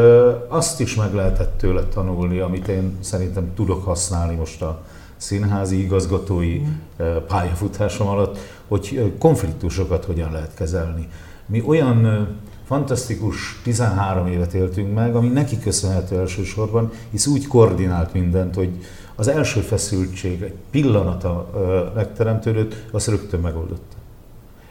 azt 0.48 0.80
is 0.80 0.94
meg 0.94 1.14
lehetett 1.14 1.58
tőle 1.58 1.82
tanulni, 1.82 2.38
amit 2.38 2.68
én 2.68 2.98
szerintem 3.00 3.52
tudok 3.54 3.84
használni 3.84 4.34
most 4.34 4.62
a 4.62 4.82
színházi 5.16 5.82
igazgatói 5.82 6.60
ö, 6.96 7.04
pályafutásom 7.26 8.06
alatt, 8.06 8.38
hogy 8.68 9.12
konfliktusokat 9.18 10.04
hogyan 10.04 10.32
lehet 10.32 10.54
kezelni. 10.54 11.08
Mi 11.46 11.62
olyan 11.66 12.28
fantasztikus 12.66 13.60
13 13.62 14.26
évet 14.26 14.52
éltünk 14.54 14.94
meg, 14.94 15.14
ami 15.16 15.28
neki 15.28 15.58
köszönhető 15.58 16.18
elsősorban, 16.18 16.90
hisz 17.10 17.26
úgy 17.26 17.46
koordinált 17.46 18.12
mindent, 18.12 18.54
hogy 18.54 18.70
az 19.16 19.28
első 19.28 19.60
feszültség 19.60 20.42
egy 20.42 20.54
pillanata 20.70 21.50
megteremtődött, 21.94 22.74
azt 22.90 23.08
rögtön 23.08 23.40
megoldotta. 23.40 23.96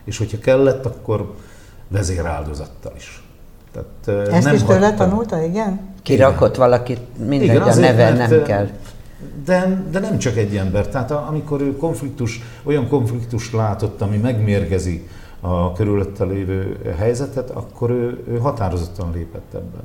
És 0.04 0.18
hogyha 0.18 0.40
kellett, 0.40 0.86
akkor 0.86 1.34
vezéráldozattal 1.88 2.94
is. 2.96 3.24
Tehát, 3.72 4.28
Ezt 4.34 4.46
nem 4.46 4.56
is 4.56 4.64
tőle 4.64 4.86
hagyta. 4.86 5.08
tanulta, 5.08 5.42
igen? 5.42 5.80
kirakott 6.02 6.56
valakit, 6.56 7.00
mindegy, 7.18 7.48
Igen, 7.48 7.62
a 7.62 7.76
neve 7.76 8.14
mert, 8.14 8.30
nem 8.30 8.44
kell. 8.44 8.68
De, 9.46 9.84
de 9.92 10.00
nem 10.00 10.18
csak 10.18 10.38
egy 10.38 10.56
ember. 10.56 10.88
Tehát 10.88 11.12
a, 11.12 11.28
amikor 11.28 11.62
ő 11.62 11.78
konfliktus, 11.78 12.42
olyan 12.64 12.88
konfliktus 12.88 13.54
látott, 13.54 14.02
ami 14.02 14.18
megmérgezi 14.18 15.08
a 15.40 15.74
körülötte 15.74 16.24
lévő 16.24 16.78
helyzetet, 16.98 17.50
akkor 17.50 17.90
ő, 17.90 18.24
ő 18.28 18.38
határozottan 18.38 19.12
lépett 19.14 19.54
ebben. 19.54 19.84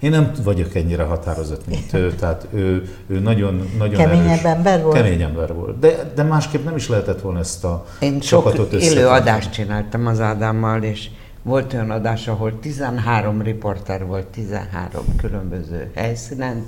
Én 0.00 0.10
nem 0.10 0.32
vagyok 0.44 0.74
ennyire 0.74 1.02
határozott, 1.02 1.66
mint 1.66 1.92
ő, 1.92 2.14
tehát 2.14 2.46
ő, 2.52 2.88
ő 3.06 3.18
nagyon, 3.18 3.70
nagyon 3.78 3.94
Keményebb 3.94 4.26
erős. 4.26 4.42
ember 4.42 4.82
volt? 4.82 4.94
Kemény 4.96 5.22
ember 5.22 5.54
volt. 5.54 5.78
De, 5.78 6.12
de 6.14 6.22
másképp 6.22 6.64
nem 6.64 6.76
is 6.76 6.88
lehetett 6.88 7.20
volna 7.20 7.38
ezt 7.38 7.64
a 7.64 7.86
Én 8.00 8.20
sok 8.20 8.72
élő 8.80 9.06
adást 9.06 9.52
csináltam 9.52 10.06
az 10.06 10.20
Ádámmal, 10.20 10.82
és 10.82 11.08
volt 11.42 11.72
olyan 11.72 11.90
adás, 11.90 12.28
ahol 12.28 12.58
13 12.60 13.42
riporter 13.42 14.06
volt 14.06 14.26
13 14.26 15.04
különböző 15.16 15.90
helyszínen, 15.94 16.66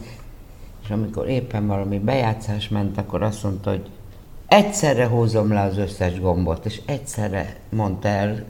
és 0.84 0.90
amikor 0.90 1.28
éppen 1.28 1.66
valami 1.66 1.98
bejátszás 1.98 2.68
ment, 2.68 2.98
akkor 2.98 3.22
azt 3.22 3.42
mondta, 3.42 3.70
hogy 3.70 3.90
egyszerre 4.48 5.06
húzom 5.06 5.52
le 5.52 5.60
az 5.60 5.78
összes 5.78 6.20
gombot, 6.20 6.66
és 6.66 6.80
egyszerre 6.86 7.56
mondta 7.68 8.08
el 8.08 8.44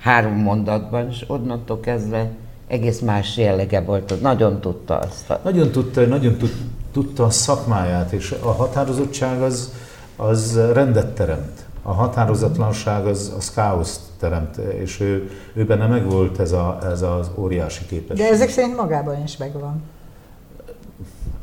három 0.00 0.32
mondatban, 0.32 1.08
és 1.10 1.24
onnantól 1.26 1.80
kezdve 1.80 2.30
egész 2.68 3.00
más 3.00 3.36
jellege 3.36 3.80
volt, 3.80 4.20
nagyon 4.20 4.60
tudta 4.60 4.98
azt. 4.98 5.32
Nagyon 5.42 5.70
tudta, 5.70 6.00
nagyon 6.00 6.36
tud, 6.36 6.52
tudta 6.92 7.24
a 7.24 7.30
szakmáját, 7.30 8.12
és 8.12 8.34
a 8.42 8.50
határozottság 8.50 9.42
az, 9.42 9.72
az 10.16 10.60
rendet 10.72 11.14
teremt. 11.14 11.66
A 11.82 11.92
határozatlanság 11.92 13.06
az, 13.06 13.34
az 13.36 13.50
káoszt 13.50 14.00
teremt, 14.18 14.56
és 14.56 15.00
ő, 15.00 15.30
ő 15.54 15.64
benne 15.64 15.86
megvolt 15.86 16.38
ez, 16.38 16.52
a, 16.52 16.78
ez 16.82 17.02
az 17.02 17.30
óriási 17.34 17.86
képesség. 17.86 18.26
De 18.26 18.32
ezek 18.32 18.48
szerint 18.48 18.76
magában 18.76 19.22
is 19.22 19.36
megvan. 19.36 19.82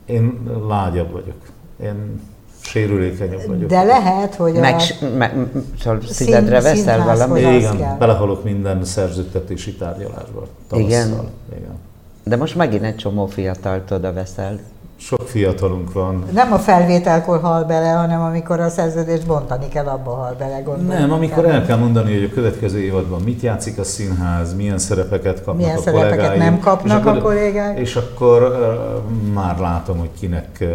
Én 0.05 0.49
lágyabb 0.67 1.11
vagyok. 1.11 1.37
Én 1.81 2.21
sérülékenyebb 2.65 3.47
vagyok. 3.47 3.69
De 3.69 3.83
lehet, 3.83 4.35
hogy 4.35 4.53
Meg, 4.53 4.75
a... 5.01 5.05
me, 5.17 5.33
szól, 5.79 5.99
szívedre 6.09 6.61
veszel 6.61 7.09
az 7.09 7.37
Igen, 7.37 7.77
kell. 7.77 7.97
belehalok 7.97 8.43
minden 8.43 8.83
szerződtetési 8.83 9.73
tárgyalásba. 9.75 10.47
Tavasszal. 10.67 10.89
Igen. 10.89 11.09
Igen. 11.57 11.79
De 12.23 12.35
most 12.35 12.55
megint 12.55 12.83
egy 12.83 12.95
csomó 12.95 13.25
fiatalt 13.25 13.91
oda 13.91 14.13
veszel. 14.13 14.59
Sok 14.97 15.21
fiatalunk 15.27 15.93
van. 15.93 16.23
Nem 16.31 16.53
a 16.53 16.57
felvételkor 16.57 17.39
hal 17.39 17.63
bele, 17.63 17.89
hanem 17.91 18.21
amikor 18.21 18.59
a 18.59 18.69
szerződést 18.69 19.25
bontani 19.27 19.67
kell, 19.67 19.85
abba 19.85 20.11
hal 20.11 20.35
bele, 20.37 20.59
gondolom. 20.59 20.99
Nem, 20.99 21.11
amikor 21.11 21.45
el 21.45 21.65
kell 21.65 21.77
mondani, 21.77 22.13
hogy 22.13 22.23
a 22.23 22.33
következő 22.33 22.79
évadban 22.79 23.21
mit 23.21 23.41
játszik 23.41 23.77
a 23.77 23.83
színház, 23.83 24.55
milyen 24.55 24.77
szerepeket 24.77 25.35
kapnak 25.35 25.55
Milyen 25.55 25.77
a 25.77 25.81
szerepeket 25.81 26.17
kollégáim. 26.17 26.39
nem 26.39 26.59
kapnak 26.59 26.99
és 26.99 27.05
akkor, 27.05 27.17
a 27.17 27.21
kollégák. 27.21 27.79
És 27.79 27.95
akkor 27.95 28.41
uh, 28.41 29.33
már 29.33 29.59
látom, 29.59 29.97
hogy 29.97 30.09
kinek 30.19 30.57
uh, 30.61 30.67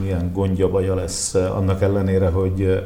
milyen 0.00 0.30
gondja, 0.34 0.70
baja 0.70 0.94
lesz, 0.94 1.34
uh, 1.34 1.56
annak 1.56 1.82
ellenére, 1.82 2.28
hogy 2.28 2.60
uh, 2.60 2.78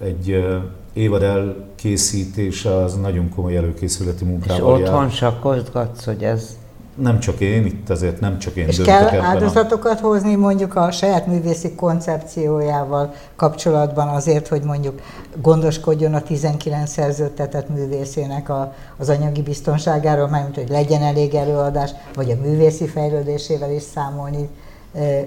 egy 0.00 0.30
uh, 0.30 0.54
évad 0.92 1.22
elkészítése 1.22 2.74
az 2.76 2.96
nagyon 3.00 3.28
komoly 3.34 3.56
előkészületi 3.56 4.24
És 4.24 4.30
munkával 4.30 4.78
jár. 4.80 4.88
otthon 4.88 5.10
sakkozgatsz, 5.10 6.04
hogy 6.04 6.22
ez 6.22 6.56
Nem 6.94 7.18
csak 7.18 7.40
én, 7.40 7.66
itt 7.66 7.90
azért 7.90 8.20
nem 8.20 8.38
csak 8.38 8.54
én 8.54 8.66
És 8.66 8.80
kell 8.80 9.06
ebben 9.06 9.20
a... 9.20 9.24
áldozatokat 9.24 10.00
hozni 10.00 10.34
mondjuk 10.34 10.74
a 10.74 10.90
saját 10.90 11.26
művészi 11.26 11.74
koncepciójával 11.74 13.14
kapcsolatban 13.36 14.08
azért, 14.08 14.48
hogy 14.48 14.62
mondjuk 14.62 15.00
gondoskodjon 15.42 16.14
a 16.14 16.22
19 16.22 16.90
szerződtetett 16.90 17.68
művészének 17.68 18.48
a, 18.48 18.74
az 18.96 19.08
anyagi 19.08 19.42
biztonságáról, 19.42 20.28
mármint 20.28 20.54
hogy 20.54 20.68
legyen 20.68 21.02
elég 21.02 21.34
előadás, 21.34 21.90
vagy 22.14 22.30
a 22.30 22.36
művészi 22.42 22.86
fejlődésével 22.86 23.72
is 23.72 23.82
számolni. 23.82 24.48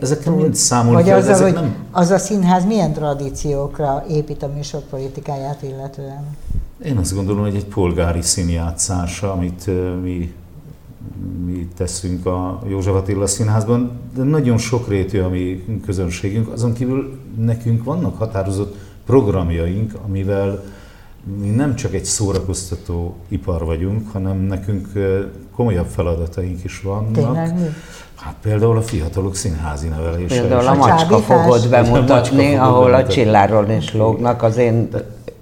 Ezekkel 0.02 0.34
mind 0.34 0.56
számolni 0.56 1.02
Vagy 1.04 1.12
azzal, 1.12 1.34
ezek 1.34 1.44
hogy 1.44 1.54
nem- 1.54 1.76
az 1.92 2.10
a 2.10 2.18
színház 2.18 2.66
milyen 2.66 2.94
tradíciókra 2.94 4.04
épít 4.10 4.44
a 4.44 4.48
műsorpolitikáját 4.56 5.62
illetően. 5.62 6.38
Én 6.84 6.98
azt 6.98 7.16
gondolom, 7.16 7.44
hogy 7.44 7.56
egy 7.56 7.66
polgári 7.66 8.22
színjátszása, 8.22 9.32
amit 9.32 9.66
mi, 10.02 10.34
mi 11.46 11.68
teszünk 11.78 12.26
a 12.26 12.62
József 12.68 12.94
Attila 12.96 13.28
Színházban, 13.28 13.92
de 14.16 14.24
nagyon 14.24 14.58
sokrétű 14.58 15.20
a 15.20 15.30
mi 15.30 15.64
közönségünk. 15.86 16.52
Azon 16.52 16.74
kívül 16.74 17.20
nekünk 17.38 17.84
vannak 17.84 18.18
határozott 18.18 18.76
programjaink, 19.06 19.94
amivel 20.08 20.64
mi 21.42 21.50
nem 21.50 21.76
csak 21.76 21.94
egy 21.94 22.06
szórakoztató 22.06 23.16
ipar 23.28 23.66
vagyunk, 23.66 24.12
hanem 24.12 24.38
nekünk 24.38 24.88
komolyabb 25.56 25.88
feladataink 25.88 26.64
is 26.64 26.82
vannak. 26.82 27.12
Tényleg 27.12 27.54
mi? 27.54 27.66
Hát 28.16 28.36
például 28.42 28.78
a 28.78 28.82
fiatalok 28.82 29.36
színházi 29.36 29.88
nevelése. 29.88 30.40
például 30.40 30.68
a 30.68 30.72
a 30.72 30.76
macska 30.76 31.18
fogod 31.18 31.64
A 31.66 31.70
bemutatni, 31.70 32.14
macska 32.14 32.36
fogod 32.36 32.60
ahol 32.60 32.84
a 32.84 32.90
bemutatni. 32.90 33.14
csilláról 33.14 33.70
is 33.70 33.94
lógnak, 33.94 34.44
az 34.44 34.58
én 34.58 34.90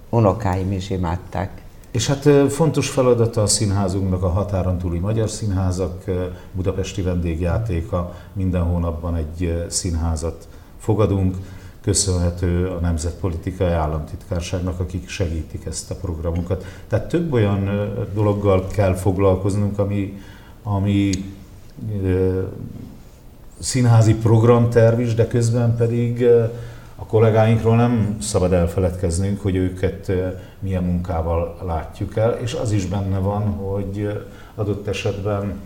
unokáim 0.09 0.71
is 0.71 0.89
imádták. 0.89 1.62
És 1.93 2.08
hát 2.08 2.51
fontos 2.51 2.89
feladata 2.89 3.41
a 3.41 3.47
színházunknak 3.47 4.23
a 4.23 4.29
határon 4.29 4.77
túli 4.77 4.99
magyar 4.99 5.29
színházak, 5.29 6.03
budapesti 6.51 7.01
vendégjátéka, 7.01 8.15
minden 8.34 8.63
hónapban 8.63 9.15
egy 9.15 9.65
színházat 9.69 10.47
fogadunk. 10.77 11.36
köszönhető 11.82 12.67
a 12.67 12.79
Nemzetpolitikai 12.79 13.71
Államtitkárságnak, 13.71 14.79
akik 14.79 15.10
segítik 15.10 15.65
ezt 15.65 15.91
a 15.91 15.95
programunkat. 15.95 16.65
Tehát 16.88 17.08
több 17.08 17.34
olyan 17.34 17.69
dologgal 18.13 18.67
kell 18.67 18.93
foglalkoznunk, 18.93 19.79
ami, 19.79 20.21
ami 20.63 21.10
színházi 23.60 24.15
programterv 24.15 24.99
is, 24.99 25.13
de 25.13 25.27
közben 25.27 25.75
pedig 25.75 26.25
a 27.03 27.05
kollégáinkról 27.05 27.75
nem 27.75 28.17
szabad 28.21 28.53
elfeledkeznünk, 28.53 29.41
hogy 29.41 29.55
őket 29.55 30.11
milyen 30.59 30.83
munkával 30.83 31.57
látjuk 31.65 32.17
el, 32.17 32.31
és 32.31 32.53
az 32.53 32.71
is 32.71 32.85
benne 32.85 33.17
van, 33.17 33.41
hogy 33.41 34.23
adott 34.55 34.87
esetben 34.87 35.59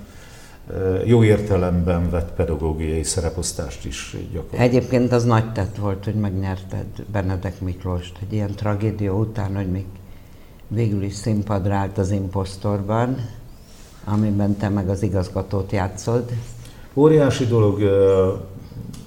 jó 1.05 1.23
értelemben 1.23 2.09
vett 2.09 2.31
pedagógiai 2.31 3.03
szereposztást 3.03 3.85
is 3.85 4.17
gyakorol. 4.33 4.59
Egyébként 4.59 5.11
az 5.11 5.23
nagy 5.23 5.51
tett 5.51 5.75
volt, 5.75 6.03
hogy 6.03 6.15
megnyerted 6.15 6.85
Benedek 7.11 7.61
Miklóst 7.61 8.17
egy 8.21 8.33
ilyen 8.33 8.51
tragédia 8.55 9.13
után, 9.13 9.55
hogy 9.55 9.71
még 9.71 9.85
végül 10.67 11.03
is 11.03 11.13
színpadra 11.13 11.75
állt 11.75 11.97
az 11.97 12.11
imposztorban, 12.11 13.17
amiben 14.05 14.57
te 14.57 14.69
meg 14.69 14.89
az 14.89 15.03
igazgatót 15.03 15.71
játszod. 15.71 16.31
Óriási 16.93 17.45
dolog 17.45 17.79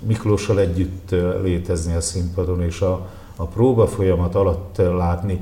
Miklóssal 0.06 0.60
együtt 0.60 1.14
létezni 1.42 1.94
a 1.94 2.00
színpadon, 2.00 2.62
és 2.62 2.80
a, 2.80 3.08
a 3.36 3.44
próba 3.44 3.86
folyamat 3.86 4.34
alatt 4.34 4.76
látni. 4.76 5.38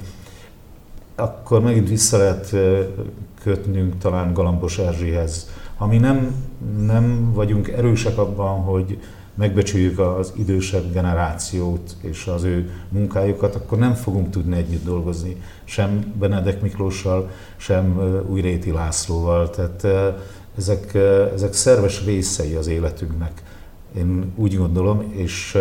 Akkor 1.15 1.63
megint 1.63 1.89
vissza 1.89 2.17
lehet 2.17 2.57
kötnünk 3.43 3.99
talán 3.99 4.33
Galambos 4.33 4.79
Erzsihez. 4.79 5.51
Ha 5.77 5.87
mi 5.87 5.99
nem, 5.99 6.35
nem 6.81 7.33
vagyunk 7.33 7.69
erősek 7.69 8.19
abban, 8.19 8.61
hogy 8.61 8.99
megbecsüljük 9.39 9.99
az 9.99 10.33
idősebb 10.37 10.93
generációt 10.93 11.97
és 12.01 12.27
az 12.27 12.43
ő 12.43 12.71
munkájukat, 12.89 13.55
akkor 13.55 13.79
nem 13.79 13.95
fogunk 13.95 14.31
tudni 14.31 14.57
együtt 14.57 14.85
dolgozni, 14.85 15.43
sem 15.65 16.15
Benedek 16.19 16.63
Miklóssal, 16.63 17.31
sem 17.57 18.01
Újréti 18.29 18.71
Lászlóval. 18.71 19.51
Tehát 19.51 19.87
ezek, 20.57 20.95
ezek 21.35 21.53
szerves 21.53 22.05
részei 22.05 22.55
az 22.55 22.67
életünknek, 22.67 23.43
én 23.99 24.33
úgy 24.37 24.57
gondolom, 24.57 25.05
és 25.11 25.59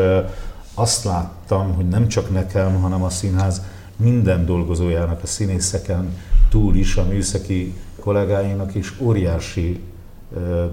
azt 0.73 1.04
láttam, 1.04 1.73
hogy 1.73 1.88
nem 1.88 2.08
csak 2.08 2.32
nekem, 2.32 2.82
hanem 2.82 3.04
a 3.04 3.10
színház 3.10 3.62
minden 3.95 4.45
dolgozójának, 4.45 5.23
a 5.23 5.28
színészeken 5.28 6.17
túl 6.50 6.76
is, 6.76 6.95
a 6.95 7.06
műszaki 7.06 7.73
kollégáinak 8.00 8.76
is 8.76 8.93
óriási 9.00 9.82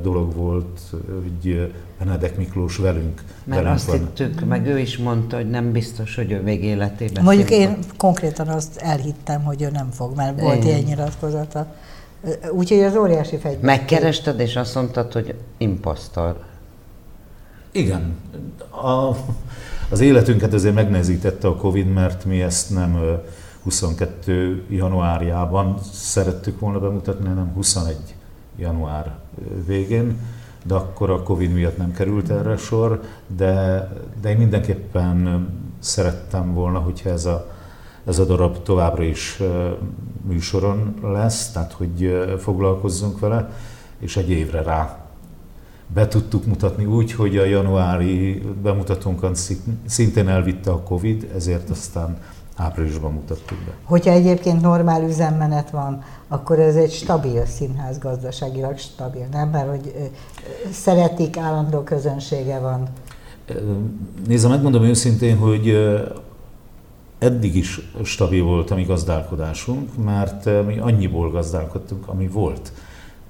dolog 0.03 0.35
volt, 0.35 0.81
hogy 1.23 1.73
Benedek 1.99 2.37
Miklós 2.37 2.77
velünk. 2.77 3.23
Mert 3.45 3.67
azt 3.67 3.87
van. 3.87 3.99
hittük, 3.99 4.45
meg 4.45 4.67
ő 4.67 4.79
is 4.79 4.99
mondta, 4.99 5.37
hogy 5.37 5.51
nem 5.51 5.73
biztos, 5.73 6.15
hogy 6.15 6.33
ő 6.33 6.43
végéletében. 6.43 7.25
Mondjuk 7.25 7.51
én 7.51 7.79
konkrétan 7.97 8.49
azt 8.49 8.77
elhittem, 8.77 9.43
hogy 9.43 9.63
ő 9.63 9.71
nem 9.71 9.91
fog, 9.91 10.17
mert 10.17 10.41
volt 10.41 10.65
ilyen 10.65 10.83
nyilatkozata. 10.83 11.75
Úgyhogy 12.53 12.81
az 12.81 12.97
óriási 12.97 13.37
fegyver. 13.37 13.63
Megkerested, 13.63 14.41
és 14.41 14.57
azt 14.57 14.75
mondtad, 14.75 15.13
hogy 15.13 15.35
imposztor. 15.59 16.37
Igen. 17.75 18.17
A, 18.71 19.17
az 19.91 20.01
életünket 20.01 20.55
ezért 20.55 20.75
megnehezítette 20.75 21.49
a 21.49 21.57
Covid, 21.57 21.93
mert 21.93 22.25
mi 22.25 22.43
ezt 22.43 22.71
nem 22.71 23.21
22 23.63 24.65
januárjában 24.69 25.79
szerettük 25.93 26.61
volna 26.61 26.79
bemutatni, 26.79 27.29
hanem 27.29 27.53
21 27.55 27.97
január 28.57 29.19
végén, 29.67 30.19
de 30.65 30.75
akkor 30.75 31.11
a 31.11 31.23
Covid 31.23 31.53
miatt 31.53 31.77
nem 31.77 31.93
került 31.93 32.31
erre 32.31 32.57
sor, 32.57 33.01
de, 33.37 33.89
de 34.21 34.31
én 34.31 34.37
mindenképpen 34.37 35.49
szerettem 35.79 36.55
volna, 36.55 36.79
hogyha 36.79 37.11
ez 37.11 37.25
a 37.25 37.53
ez 38.07 38.19
a 38.19 38.25
darab 38.25 38.63
továbbra 38.63 39.03
is 39.03 39.43
műsoron 40.27 40.95
lesz, 41.03 41.51
tehát 41.51 41.73
hogy 41.73 42.27
foglalkozzunk 42.39 43.19
vele, 43.19 43.51
és 43.99 44.17
egy 44.17 44.31
évre 44.31 44.63
rá 44.63 45.04
be 45.95 46.09
tudtuk 46.09 46.47
mutatni 46.47 46.85
úgy, 46.85 47.13
hogy 47.13 47.37
a 47.37 47.45
januári 47.45 48.43
bemutatónkat 48.63 49.39
szintén 49.87 50.29
elvitte 50.29 50.71
a 50.71 50.83
Covid, 50.83 51.31
ezért 51.35 51.71
aztán 51.71 52.17
áprilisban 52.57 53.13
mutattuk 53.13 53.59
be. 53.59 53.73
Hogyha 53.83 54.11
egyébként 54.11 54.61
normál 54.61 55.03
üzemmenet 55.03 55.71
van, 55.71 56.03
akkor 56.29 56.59
ez 56.59 56.77
egy 56.77 56.93
stabil 56.93 57.47
színház 57.47 57.99
gazdaságilag 57.99 58.79
stabil, 58.79 59.27
nem? 59.33 59.49
Mert 59.49 59.69
hogy 59.69 60.11
szeretik, 60.73 61.37
állandó 61.37 61.81
közönsége 61.81 62.59
van. 62.59 62.89
Nézd, 64.27 64.49
megmondom 64.49 64.83
őszintén, 64.83 65.37
hogy 65.37 65.77
eddig 67.19 67.57
is 67.57 67.81
stabil 68.03 68.45
volt 68.45 68.71
a 68.71 68.75
mi 68.75 68.83
gazdálkodásunk, 68.83 70.05
mert 70.05 70.67
mi 70.67 70.79
annyiból 70.79 71.31
gazdálkodtunk, 71.31 72.09
ami 72.09 72.29
volt. 72.29 72.73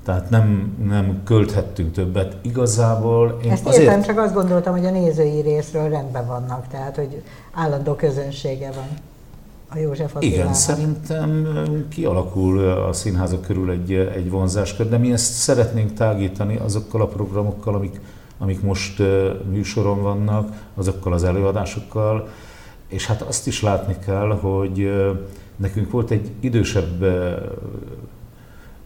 Tehát 0.04 0.30
nem, 0.30 0.76
nem 0.88 1.20
költhettünk 1.24 1.92
többet. 1.92 2.36
Igazából 2.42 3.38
én 3.44 3.50
Ezt 3.50 3.66
azért... 3.66 3.82
értem, 3.82 4.02
csak 4.02 4.18
azt 4.18 4.34
gondoltam, 4.34 4.76
hogy 4.76 4.86
a 4.86 4.90
nézői 4.90 5.40
részről 5.40 5.88
rendben 5.88 6.26
vannak, 6.26 6.66
tehát 6.68 6.96
hogy 6.96 7.22
állandó 7.52 7.94
közönsége 7.94 8.70
van 8.74 8.88
a 9.68 9.78
József 9.78 10.16
Attilának. 10.16 10.42
Igen, 10.42 10.54
szerintem 10.54 11.48
kialakul 11.88 12.68
a 12.68 12.92
színházak 12.92 13.40
körül 13.40 13.70
egy, 13.70 13.92
egy 13.92 14.30
vonzáskör, 14.30 14.88
de 14.88 14.98
mi 14.98 15.12
ezt 15.12 15.32
szeretnénk 15.32 15.92
tágítani 15.92 16.56
azokkal 16.56 17.00
a 17.00 17.06
programokkal, 17.06 17.74
amik, 17.74 18.00
amik 18.38 18.62
most 18.62 19.02
műsoron 19.50 20.02
vannak, 20.02 20.48
azokkal 20.74 21.12
az 21.12 21.24
előadásokkal, 21.24 22.28
és 22.88 23.06
hát 23.06 23.22
azt 23.22 23.46
is 23.46 23.62
látni 23.62 23.96
kell, 24.04 24.38
hogy 24.40 24.92
nekünk 25.56 25.90
volt 25.90 26.10
egy 26.10 26.30
idősebb 26.40 27.04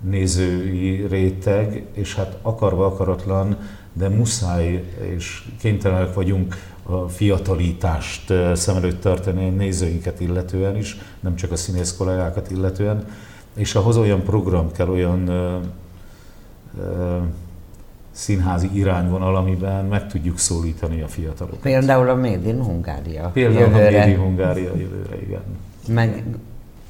nézői 0.00 1.06
réteg, 1.06 1.86
és 1.92 2.14
hát 2.14 2.38
akarva 2.42 2.86
akaratlan, 2.86 3.56
de 3.92 4.08
muszáj 4.08 4.84
és 5.14 5.44
kénytelenek 5.58 6.14
vagyunk 6.14 6.54
a 6.82 7.08
fiatalítást 7.08 8.32
szem 8.54 8.76
előtt 8.76 9.00
tartani 9.00 9.48
a 9.48 9.50
nézőinket 9.50 10.20
illetően 10.20 10.76
is, 10.76 10.96
nem 11.20 11.36
csak 11.36 11.52
a 11.52 11.56
színész 11.56 11.96
kollégákat 11.96 12.50
illetően, 12.50 13.04
és 13.54 13.74
ahhoz 13.74 13.96
olyan 13.96 14.22
program 14.22 14.72
kell, 14.72 14.88
olyan 14.88 15.30
színházi 18.10 18.70
irányvonal, 18.72 19.36
amiben 19.36 19.84
meg 19.84 20.08
tudjuk 20.08 20.38
szólítani 20.38 21.02
a 21.02 21.08
fiatalokat. 21.08 21.60
Például 21.60 22.08
a 22.08 22.14
Made 22.14 22.48
in 22.48 22.62
Hungária. 22.62 23.30
Például 23.32 23.60
jövőre. 23.60 23.88
a 23.88 23.90
Made 23.90 24.08
in 24.08 24.18
Hungária 24.18 24.70
jövőre, 24.76 25.20
igen. 25.22 25.42
Meg 25.88 26.24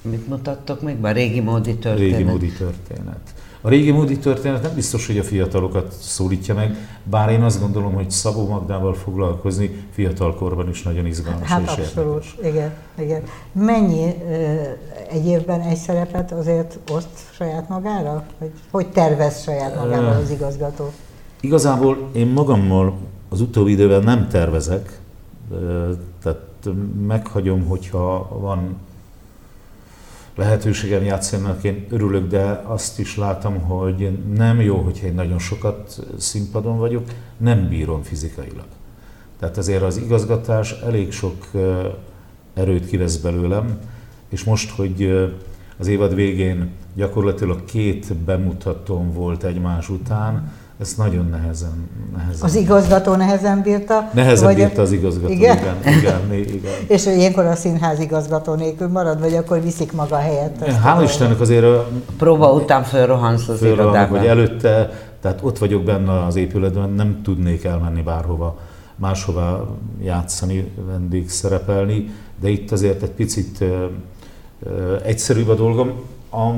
mit 0.09 0.29
mutattok 0.29 0.83
még? 0.83 0.97
A 1.05 1.11
régi 1.11 1.41
módi 1.41 1.77
történet. 1.77 2.11
Régi 2.11 2.23
módi 2.23 2.53
történet. 2.53 3.21
A 3.61 3.69
régi 3.69 3.91
módi 3.91 4.19
történet 4.19 4.63
nem 4.63 4.75
biztos, 4.75 5.07
hogy 5.07 5.19
a 5.19 5.23
fiatalokat 5.23 5.93
szólítja 6.01 6.55
meg, 6.55 6.77
bár 7.05 7.31
én 7.31 7.43
azt 7.43 7.61
gondolom, 7.61 7.93
hogy 7.93 8.11
Szabó 8.11 8.49
Magdával 8.49 8.95
foglalkozni 8.95 9.85
fiatalkorban 9.91 10.69
is 10.69 10.83
nagyon 10.83 11.07
izgalmas 11.07 11.49
hát 11.49 11.63
és 11.63 11.69
abszolút, 11.69 12.25
igen, 12.43 12.73
igen. 12.99 13.23
Mennyi 13.53 14.15
egy 15.11 15.27
évben 15.27 15.61
egy 15.61 15.77
szerepet 15.77 16.33
azért 16.33 16.79
oszt 16.91 17.09
saját 17.33 17.69
magára? 17.69 18.25
Hogy, 18.39 18.51
hogy 18.71 18.87
tervez 18.87 19.43
saját 19.43 19.75
magával 19.75 20.17
az 20.23 20.31
igazgató? 20.31 20.93
Igazából 21.41 22.09
én 22.13 22.27
magammal 22.27 22.97
az 23.29 23.41
utóbbi 23.41 23.71
időben 23.71 24.03
nem 24.03 24.29
tervezek, 24.29 25.01
tehát 26.23 26.41
meghagyom, 27.07 27.67
hogyha 27.67 28.39
van 28.41 28.77
lehetőségem 30.39 31.05
játszani, 31.05 31.43
mert 31.43 31.65
én 31.65 31.87
örülök, 31.91 32.29
de 32.29 32.63
azt 32.67 32.99
is 32.99 33.17
látom, 33.17 33.61
hogy 33.61 34.19
nem 34.35 34.61
jó, 34.61 34.77
hogyha 34.77 35.07
én 35.07 35.15
nagyon 35.15 35.39
sokat 35.39 36.01
színpadon 36.19 36.79
vagyok, 36.79 37.05
nem 37.37 37.69
bírom 37.69 38.03
fizikailag. 38.03 38.67
Tehát 39.39 39.59
ezért 39.59 39.83
az 39.83 39.97
igazgatás 39.97 40.73
elég 40.73 41.13
sok 41.13 41.47
erőt 42.55 42.87
kivesz 42.87 43.17
belőlem, 43.17 43.79
és 44.29 44.45
most, 44.45 44.71
hogy 44.71 45.31
az 45.79 45.87
évad 45.87 46.15
végén 46.15 46.71
gyakorlatilag 46.95 47.65
két 47.65 48.15
bemutatóm 48.15 49.13
volt 49.13 49.45
egymás 49.45 49.89
után, 49.89 50.53
ezt 50.81 50.97
nagyon 50.97 51.29
nehezen, 51.31 51.89
nehezen. 52.17 52.45
Az 52.45 52.55
igazgató 52.55 53.15
nehezen 53.15 53.63
bírta? 53.63 54.11
Nehezen 54.15 54.45
vagy 54.45 54.57
bírta 54.57 54.83
az 54.83 54.93
igazgató, 54.93 55.33
igen? 55.33 55.57
Igen, 55.57 55.99
igen, 55.99 56.33
igen. 56.33 56.73
És 56.97 57.07
ilyenkor 57.07 57.45
a 57.45 57.55
színház 57.55 58.01
igazgató 58.01 58.55
nélkül 58.55 58.89
marad, 58.89 59.21
vagy 59.21 59.35
akkor 59.35 59.63
viszik 59.63 59.93
maga 59.93 60.17
a 60.17 60.19
helyet? 60.19 60.81
Hál' 60.85 61.03
Istennek 61.03 61.41
azért... 61.41 61.67
Próba 62.19 62.53
után 62.53 62.83
fölrohansz 62.83 63.49
az 63.49 63.63
irodában. 63.63 64.19
vagy 64.19 64.27
előtte, 64.27 64.91
tehát 65.21 65.39
ott 65.43 65.59
vagyok 65.59 65.83
benne 65.83 66.25
az 66.25 66.37
épületben, 66.37 66.91
nem 66.91 67.21
tudnék 67.23 67.65
elmenni 67.65 68.03
bárhova, 68.03 68.59
máshova 68.97 69.77
játszani, 70.03 70.73
vendég 70.87 71.31
szerepelni, 71.31 72.11
de 72.41 72.49
itt 72.49 72.73
azért 72.73 73.03
egy 73.03 73.11
picit 73.11 73.65
egyszerűbb 75.05 75.49
a 75.49 75.55
dolgom. 75.55 75.93
A 76.31 76.51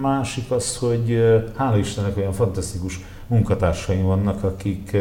másik 0.00 0.50
az, 0.50 0.76
hogy 0.76 1.22
hála 1.56 1.76
Istennek 1.76 2.16
olyan 2.16 2.32
fantasztikus 2.32 3.00
munkatársaim 3.28 4.02
vannak, 4.02 4.44
akik 4.44 4.96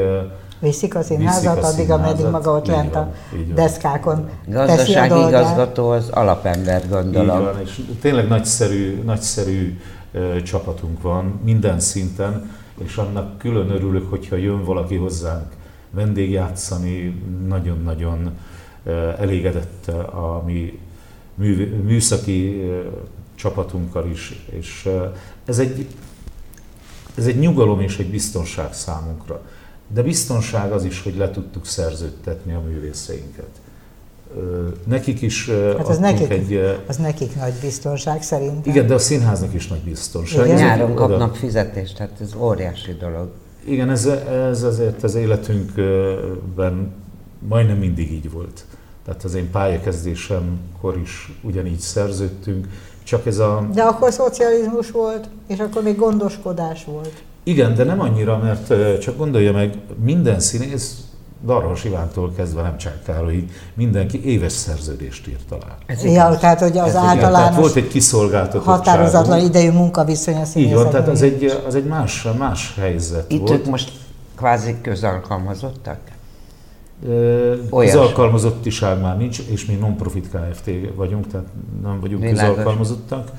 Viszik 0.60 0.96
a 0.96 1.02
színházat, 1.02 1.64
a 1.64 1.68
addig, 1.68 1.92
ameddig 1.92 2.26
maga 2.26 2.52
ott 2.52 2.68
lent 2.68 2.96
a 2.96 3.14
deszkákon 3.54 4.30
Gazdasági 4.48 5.10
teszi 5.10 5.24
a 5.24 5.28
igazgató 5.28 5.90
az 5.90 6.10
alapember, 6.10 6.90
gondolom. 6.90 7.40
Így 7.40 7.44
van, 7.44 7.62
és 7.62 7.82
tényleg 8.02 8.28
nagyszerű, 8.28 9.02
nagyszerű 9.04 9.80
uh, 10.14 10.42
csapatunk 10.42 11.02
van 11.02 11.40
minden 11.44 11.80
szinten, 11.80 12.52
és 12.84 12.96
annak 12.96 13.38
külön 13.38 13.70
örülök, 13.70 14.10
hogyha 14.10 14.36
jön 14.36 14.64
valaki 14.64 14.96
hozzánk 14.96 15.52
vendégjátszani, 15.90 17.24
nagyon-nagyon 17.48 18.32
uh, 18.84 18.94
elégedett 19.20 19.88
a 20.12 20.44
mi 20.46 20.80
mű, 21.36 21.82
műszaki 21.84 22.64
uh, 22.64 22.86
csapatunkkal 23.36 24.10
is, 24.10 24.46
és 24.50 24.90
ez 25.46 25.60
egy, 25.60 25.88
ez 27.18 27.26
egy 27.26 27.40
nyugalom 27.40 27.80
és 27.80 27.98
egy 27.98 28.10
biztonság 28.10 28.74
számunkra. 28.74 29.42
De 29.94 30.02
biztonság 30.02 30.72
az 30.72 30.84
is, 30.84 31.02
hogy 31.02 31.18
le 31.18 31.32
tudtuk 31.32 31.66
szerződtetni 31.66 32.54
a 32.54 32.60
művészeinket. 32.60 33.50
Nekik 34.84 35.22
is 35.22 35.50
hát 35.50 35.88
az 35.88 35.98
nekik, 35.98 36.30
egy... 36.30 36.80
Az 36.88 36.98
nekik 36.98 37.36
nagy 37.36 37.54
biztonság 37.62 38.24
szerint. 38.24 38.66
Igen, 38.66 38.88
de 38.88 38.94
a 38.94 39.00
színháznak 39.00 39.54
is 39.54 39.68
nagy 39.68 39.80
biztonság. 39.80 40.46
Igen? 40.46 40.58
Nyáron 40.58 40.96
kapnak 40.96 41.36
fizetést, 41.36 41.96
tehát 41.98 42.22
ez 42.22 42.34
óriási 42.36 42.94
dolog. 42.94 43.30
Igen, 43.66 43.90
ez, 43.90 44.06
ez 44.06 44.64
azért 44.64 45.04
az 45.04 45.16
életünkben 45.16 46.94
majdnem 47.48 47.78
mindig 47.78 48.12
így 48.12 48.32
volt. 48.32 48.66
Tehát 49.06 49.24
az 49.24 49.34
én 49.34 49.52
pályakezdésemkor 49.52 50.98
is 50.98 51.32
ugyanígy 51.42 51.80
szerződtünk, 51.80 52.68
csak 53.08 53.26
ez 53.26 53.38
a... 53.38 53.68
De 53.74 53.82
akkor 53.82 54.12
szocializmus 54.12 54.92
volt, 54.92 55.30
és 55.48 55.60
akkor 55.60 55.84
még 55.84 55.96
gondoskodás 55.96 56.86
volt. 56.86 57.14
Igen, 57.44 57.76
de 57.76 57.84
nem 57.84 58.00
annyira, 58.00 58.38
mert 58.38 59.00
csak 59.00 59.18
gondolja 59.18 59.52
meg, 59.52 59.78
minden 60.04 60.40
színész, 60.40 61.02
Darvas 61.46 61.84
Ivántól 61.84 62.34
kezdve 62.36 62.62
nem 62.62 62.78
csak 62.78 63.04
Károlyig, 63.04 63.52
mindenki 63.74 64.26
éves 64.26 64.52
szerződést 64.52 65.28
írt 65.28 65.52
alá. 65.52 65.76
Ez 65.86 66.04
ja, 66.04 66.38
tehát 66.40 66.60
hogy 66.60 66.78
az 66.78 66.88
Ez 66.88 66.96
általános 66.96 67.38
tehát 67.38 67.56
volt 67.56 67.76
egy 67.76 67.88
kiszolgáltatott 67.88 68.64
határozatlan 68.64 69.40
idejű 69.40 69.72
munkaviszony 69.72 70.36
a 70.36 70.44
Így 70.56 70.74
van, 70.74 70.90
tehát 70.90 71.08
az 71.08 71.22
egy, 71.22 71.62
az 71.68 71.76
egy 71.76 71.86
más, 71.86 72.28
más 72.38 72.76
helyzet 72.78 73.32
Itt 73.32 73.40
volt. 73.40 73.52
ők 73.52 73.66
most 73.66 73.92
kvázi 74.36 74.76
közalkalmazottak? 74.82 76.00
Közalkalmazottiság 77.70 79.02
már 79.02 79.18
nincs, 79.18 79.40
és 79.40 79.66
mi 79.66 79.74
non-profit 79.74 80.30
Kft. 80.30 80.70
vagyunk, 80.96 81.28
tehát 81.28 81.48
nem 81.84 82.00
vagyunk 82.00 82.22
Világos. 82.22 82.48
közalkalmazottak 82.48 83.32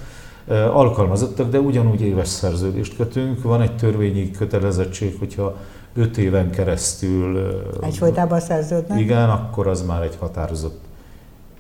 alkalmazottak, 0.73 1.51
de 1.51 1.61
ugyanúgy 1.61 2.01
éves 2.01 2.29
szerződést 2.29 2.97
kötünk. 2.97 3.43
Van 3.43 3.61
egy 3.61 3.77
törvényi 3.77 4.31
kötelezettség, 4.31 5.17
hogyha 5.19 5.57
öt 5.95 6.17
éven 6.17 6.51
keresztül... 6.51 7.61
Egyfolytában 7.81 8.41
szerződnek? 8.41 9.01
Igen, 9.01 9.31
akkor 9.31 9.67
az 9.67 9.83
már 9.83 10.03
egy 10.03 10.17
határozott 10.19 10.81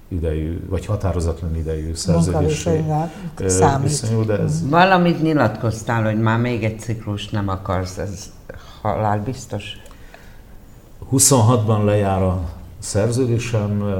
idejű, 0.08 0.66
vagy 0.68 0.86
határozatlan 0.86 1.56
idejű 1.56 1.94
szerződés. 1.94 2.68
Viszonyul, 3.82 4.24
de 4.24 4.38
ez... 4.38 4.68
Valamit 4.68 5.22
nyilatkoztál, 5.22 6.02
hogy 6.04 6.20
már 6.20 6.38
még 6.38 6.64
egy 6.64 6.80
ciklus 6.80 7.28
nem 7.28 7.48
akarsz, 7.48 7.98
ez 7.98 8.32
halálbiztos? 8.82 9.76
26-ban 11.12 11.84
lejár 11.84 12.22
a 12.22 12.48
szerződésem, 12.78 13.94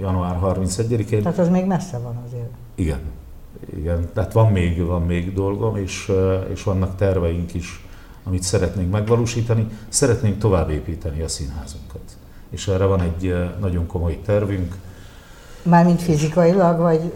január 0.00 0.38
31-én. 0.42 1.22
Tehát 1.22 1.38
az 1.38 1.48
még 1.48 1.66
messze 1.66 1.98
van 1.98 2.22
azért. 2.26 2.50
Igen, 2.74 3.00
igen, 3.76 4.08
tehát 4.14 4.32
van 4.32 4.52
még, 4.52 4.86
van 4.86 5.02
még 5.02 5.34
dolgom, 5.34 5.76
és, 5.76 6.12
és 6.52 6.62
vannak 6.62 6.96
terveink 6.96 7.54
is, 7.54 7.86
amit 8.24 8.42
szeretnénk 8.42 8.90
megvalósítani. 8.90 9.66
Szeretnénk 9.88 10.38
tovább 10.38 10.70
építeni 10.70 11.22
a 11.22 11.28
színházunkat. 11.28 12.00
És 12.50 12.68
erre 12.68 12.84
van 12.84 13.00
egy 13.00 13.34
nagyon 13.60 13.86
komoly 13.86 14.20
tervünk. 14.24 14.76
Mármint 15.62 16.02
fizikailag, 16.02 16.78
vagy 16.78 17.12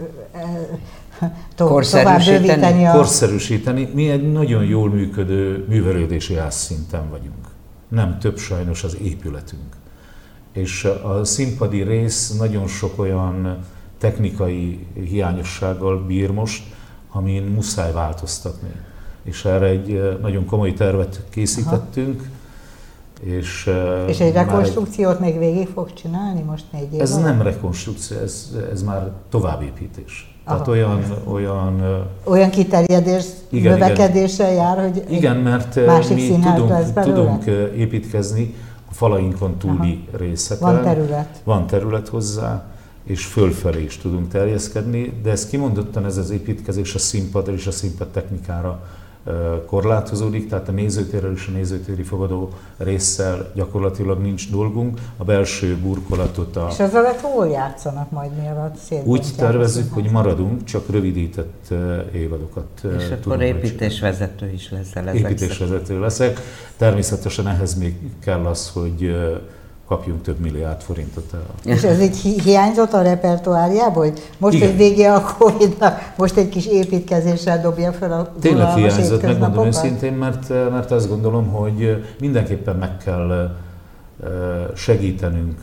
to- 1.55 1.67
korszerűsíteni? 1.67 2.85
A... 2.85 2.91
Korszerűsíteni. 2.91 3.89
Mi 3.93 4.09
egy 4.09 4.31
nagyon 4.31 4.63
jól 4.63 4.89
működő 4.89 5.65
művelődési 5.67 6.37
szinten 6.49 7.09
vagyunk. 7.09 7.46
Nem 7.87 8.19
több 8.19 8.37
sajnos 8.37 8.83
az 8.83 8.97
épületünk. 9.01 9.75
És 10.51 10.83
a 10.83 11.23
színpadi 11.23 11.81
rész 11.81 12.37
nagyon 12.37 12.67
sok 12.67 12.99
olyan 12.99 13.65
technikai 13.97 14.85
hiányossággal 14.93 16.05
bír 16.05 16.31
most, 16.31 16.63
amin 17.11 17.43
muszáj 17.43 17.91
változtatni. 17.91 18.71
És 19.23 19.45
erre 19.45 19.65
egy 19.65 20.17
nagyon 20.21 20.45
komoly 20.45 20.73
tervet 20.73 21.23
készítettünk. 21.29 22.19
Aha. 22.19 22.29
És, 23.21 23.69
és 24.07 24.19
egy 24.19 24.33
rekonstrukciót 24.33 25.13
egy, 25.13 25.19
még 25.19 25.39
végig 25.39 25.67
fog 25.67 25.93
csinálni 25.93 26.41
most 26.41 26.63
négy 26.71 26.93
év 26.93 27.01
Ez 27.01 27.11
alatt? 27.11 27.23
nem 27.23 27.41
rekonstrukció, 27.41 28.17
ez, 28.17 28.55
ez 28.71 28.83
már 28.83 29.11
továbbépítés. 29.29 30.35
Aha. 30.43 30.55
Tehát 30.55 30.67
olyan, 30.67 31.03
olyan... 31.31 32.03
Olyan 32.23 32.49
kiterjedés, 32.49 33.25
igen, 33.49 33.71
növekedéssel 33.71 34.51
igen. 34.51 34.63
jár, 34.63 34.77
hogy 34.81 35.03
Igen, 35.09 35.35
mert 35.37 35.85
másik 35.85 36.15
mi 36.15 36.39
tudunk, 36.55 36.93
tudunk 36.93 37.45
építkezni 37.75 38.55
a 38.89 38.93
falainkon 38.93 39.57
túli 39.57 40.05
Aha. 40.07 40.17
részeken. 40.17 40.73
Van 40.73 40.83
terület. 40.83 41.41
Van 41.43 41.67
terület 41.67 42.07
hozzá 42.07 42.65
és 43.07 43.25
fölfelé 43.25 43.83
is 43.83 43.97
tudunk 43.97 44.27
terjeszkedni, 44.27 45.19
de 45.23 45.31
ez 45.31 45.47
kimondottan 45.47 46.05
ez 46.05 46.17
az 46.17 46.29
építkezés 46.29 46.95
a 46.95 46.99
színpadra 46.99 47.53
és 47.53 47.67
a 47.67 47.71
színpad 47.71 48.07
technikára 48.07 48.83
korlátozódik, 49.65 50.49
tehát 50.49 50.67
a 50.67 50.71
nézőtérrel 50.71 51.31
és 51.31 51.47
a 51.47 51.51
nézőtéri 51.51 52.03
fogadó 52.03 52.49
résszel 52.77 53.51
gyakorlatilag 53.53 54.21
nincs 54.21 54.51
dolgunk. 54.51 54.99
A 55.17 55.23
belső 55.23 55.75
burkolatot 55.75 56.55
a... 56.55 56.67
És 56.71 56.79
alatt 56.79 57.19
hol 57.21 57.47
játszanak 57.47 58.11
majd 58.11 58.31
mi 58.41 58.47
alatt? 58.47 58.77
Úgy 59.03 59.27
tervezzük, 59.37 59.93
hogy 59.93 60.09
maradunk, 60.11 60.63
csak 60.63 60.89
rövidített 60.89 61.73
évadokat 62.13 62.81
És 62.97 63.09
akkor 63.09 63.41
építésvezető 63.41 64.51
is 64.51 64.71
leszel 64.71 65.07
ezek 65.07 65.21
Építésvezető 65.21 65.99
leszek. 65.99 66.39
Természetesen 66.77 67.47
ehhez 67.47 67.75
még 67.75 67.95
kell 68.19 68.45
az, 68.45 68.69
hogy 68.69 69.15
kapjunk 69.87 70.21
több 70.21 70.39
milliárd 70.39 70.81
forintot 70.81 71.33
el. 71.33 71.73
És 71.73 71.83
ez 71.83 72.01
így 72.01 72.17
hi- 72.17 72.41
hiányzott 72.41 72.93
a 72.93 73.01
repertoárjából, 73.01 74.03
hogy 74.03 74.21
most 74.37 74.55
Igen. 74.55 74.69
egy 74.69 74.77
vége 74.77 75.13
a 75.13 75.35
Covid-nak, 75.37 76.13
most 76.17 76.37
egy 76.37 76.49
kis 76.49 76.65
építkezéssel 76.65 77.61
dobja 77.61 77.91
fel 77.91 78.11
a 78.11 78.31
Tényleg 78.39 78.73
hiányzott, 78.73 79.21
megmondom 79.21 79.65
őszintén, 79.65 80.13
mert, 80.13 80.49
mert 80.49 80.91
azt 80.91 81.09
gondolom, 81.09 81.47
hogy 81.47 82.05
mindenképpen 82.19 82.75
meg 82.75 82.97
kell 82.97 83.55
segítenünk 84.75 85.59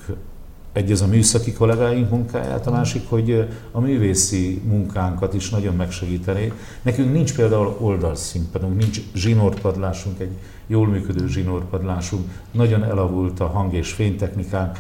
egy 0.75 0.93
az 0.93 1.03
a 1.03 1.07
műszaki 1.07 1.53
kollégáink 1.53 2.11
munkáját, 2.11 2.67
a 2.67 2.71
másik, 2.71 3.09
hogy 3.09 3.49
a 3.73 3.81
művészi 3.81 4.63
munkánkat 4.65 5.35
is 5.35 5.51
nagyon 5.51 5.75
megsegíteni. 5.75 6.53
Nekünk 6.83 7.13
nincs 7.13 7.35
például 7.35 7.77
oldalszínpadunk, 7.81 8.79
nincs 8.79 9.01
zsinórpadlásunk, 9.15 10.21
egy 10.21 10.39
jól 10.67 10.87
működő 10.87 11.27
zsinórpadlásunk, 11.29 12.31
nagyon 12.51 12.85
elavult 12.85 13.41
a 13.41 13.47
hang- 13.47 13.73
és 13.73 13.93
fénytechnikánk, 13.93 14.79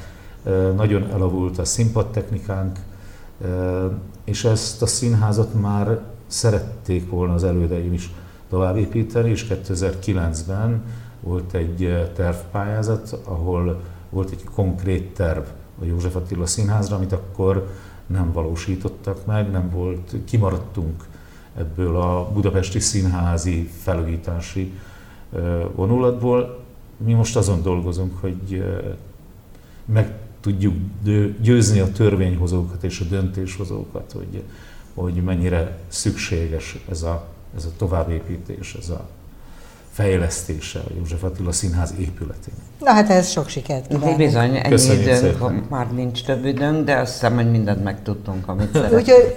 nagyon 0.76 1.10
elavult 1.10 1.58
a 1.58 1.64
színpadtechnikánk, 1.64 2.78
és 4.24 4.44
ezt 4.44 4.82
a 4.82 4.86
színházat 4.86 5.60
már 5.60 6.00
szerették 6.26 7.10
volna 7.10 7.34
az 7.34 7.44
elődeim 7.44 7.92
is 7.92 8.10
továbbépíteni, 8.48 9.30
és 9.30 9.46
2009-ben 9.48 10.82
volt 11.20 11.54
egy 11.54 12.10
tervpályázat, 12.14 13.18
ahol 13.24 13.80
volt 14.10 14.30
egy 14.30 14.44
konkrét 14.54 15.14
terv 15.14 15.42
a 15.80 15.84
József 15.84 16.16
Attila 16.16 16.46
Színházra, 16.46 16.96
amit 16.96 17.12
akkor 17.12 17.68
nem 18.06 18.32
valósítottak 18.32 19.26
meg, 19.26 19.50
nem 19.50 19.70
volt, 19.70 20.14
kimaradtunk 20.24 21.04
ebből 21.56 21.96
a 21.96 22.30
budapesti 22.32 22.78
színházi 22.78 23.70
felújítási 23.82 24.72
vonulatból. 25.74 26.62
Mi 26.96 27.12
most 27.12 27.36
azon 27.36 27.62
dolgozunk, 27.62 28.20
hogy 28.20 28.64
meg 29.84 30.14
tudjuk 30.40 30.74
győzni 31.40 31.78
a 31.78 31.92
törvényhozókat 31.92 32.82
és 32.82 33.00
a 33.00 33.04
döntéshozókat, 33.04 34.12
hogy, 34.12 34.42
hogy 34.94 35.14
mennyire 35.14 35.78
szükséges 35.88 36.78
ez 36.88 37.02
a, 37.02 37.28
ez 37.56 37.64
a 37.64 37.76
továbbépítés, 37.76 38.74
ez 38.74 38.88
a 38.88 39.08
fejlesztése 39.94 40.78
a 40.78 40.90
József 40.96 41.22
Attila 41.22 41.52
Színház 41.52 41.94
épületén. 41.98 42.54
Na 42.80 42.90
hát 42.90 43.10
ez 43.10 43.28
sok 43.30 43.48
sikert 43.48 43.86
kívánok. 43.86 44.16
Bizony, 44.16 44.56
ennyi 44.62 45.00
időnk, 45.00 45.70
már 45.70 45.92
nincs 45.92 46.24
több 46.24 46.44
időnk, 46.44 46.84
de 46.84 46.96
azt 46.96 47.12
hiszem, 47.12 47.34
hogy 47.34 47.50
mindent 47.50 47.84
megtudtunk, 47.84 48.48
amit 48.48 48.72
szeretnénk. 48.74 49.00
Úgyhogy 49.00 49.36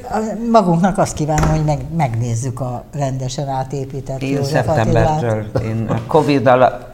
magunknak 0.52 0.98
azt 0.98 1.13
kívánom, 1.13 1.50
hogy 1.50 1.63
meg, 1.63 1.80
megnézzük 1.98 2.60
a 2.60 2.84
rendesen 2.93 3.48
átépített 3.48 4.22
Én 4.22 4.32
József 4.32 4.65
szeptembertől, 4.65 5.46
én 5.63 5.86
a 5.89 6.02
Covid 6.08 6.48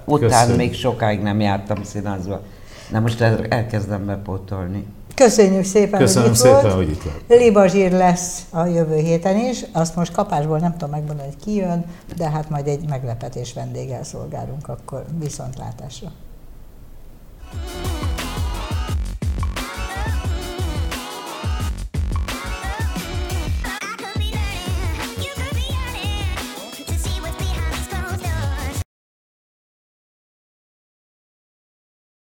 után 0.06 0.20
Köszönjük. 0.20 0.58
még 0.58 0.74
sokáig 0.74 1.22
nem 1.22 1.40
jártam 1.40 1.84
színházba. 1.84 2.42
Na 2.92 3.00
most 3.00 3.22
elkezdem 3.50 4.06
bepótolni. 4.06 4.86
Köszönjük 5.16 5.64
szépen, 5.64 6.00
Köszönöm 6.00 6.28
hogy 6.28 6.38
itt 6.38 6.42
szépen, 6.42 6.62
volt. 6.62 6.74
hogy 6.74 6.90
itt 6.90 7.04
volt. 7.04 7.42
Libazsír 7.42 7.92
lesz 7.92 8.42
a 8.50 8.66
jövő 8.66 8.96
héten 8.98 9.38
is. 9.38 9.66
Azt 9.72 9.96
most 9.96 10.12
kapásból 10.12 10.58
nem 10.58 10.72
tudom 10.72 10.90
megmondani, 10.90 11.28
hogy 11.28 11.44
ki 11.44 11.56
jön, 11.56 11.86
de 12.16 12.30
hát 12.30 12.50
majd 12.50 12.68
egy 12.68 12.90
meglepetés 12.90 13.54
vendéggel 13.54 14.04
szolgálunk 14.04 14.68
akkor 14.68 15.06
viszontlátásra. 15.20 16.12
thank 17.52 17.88
you 17.88 17.93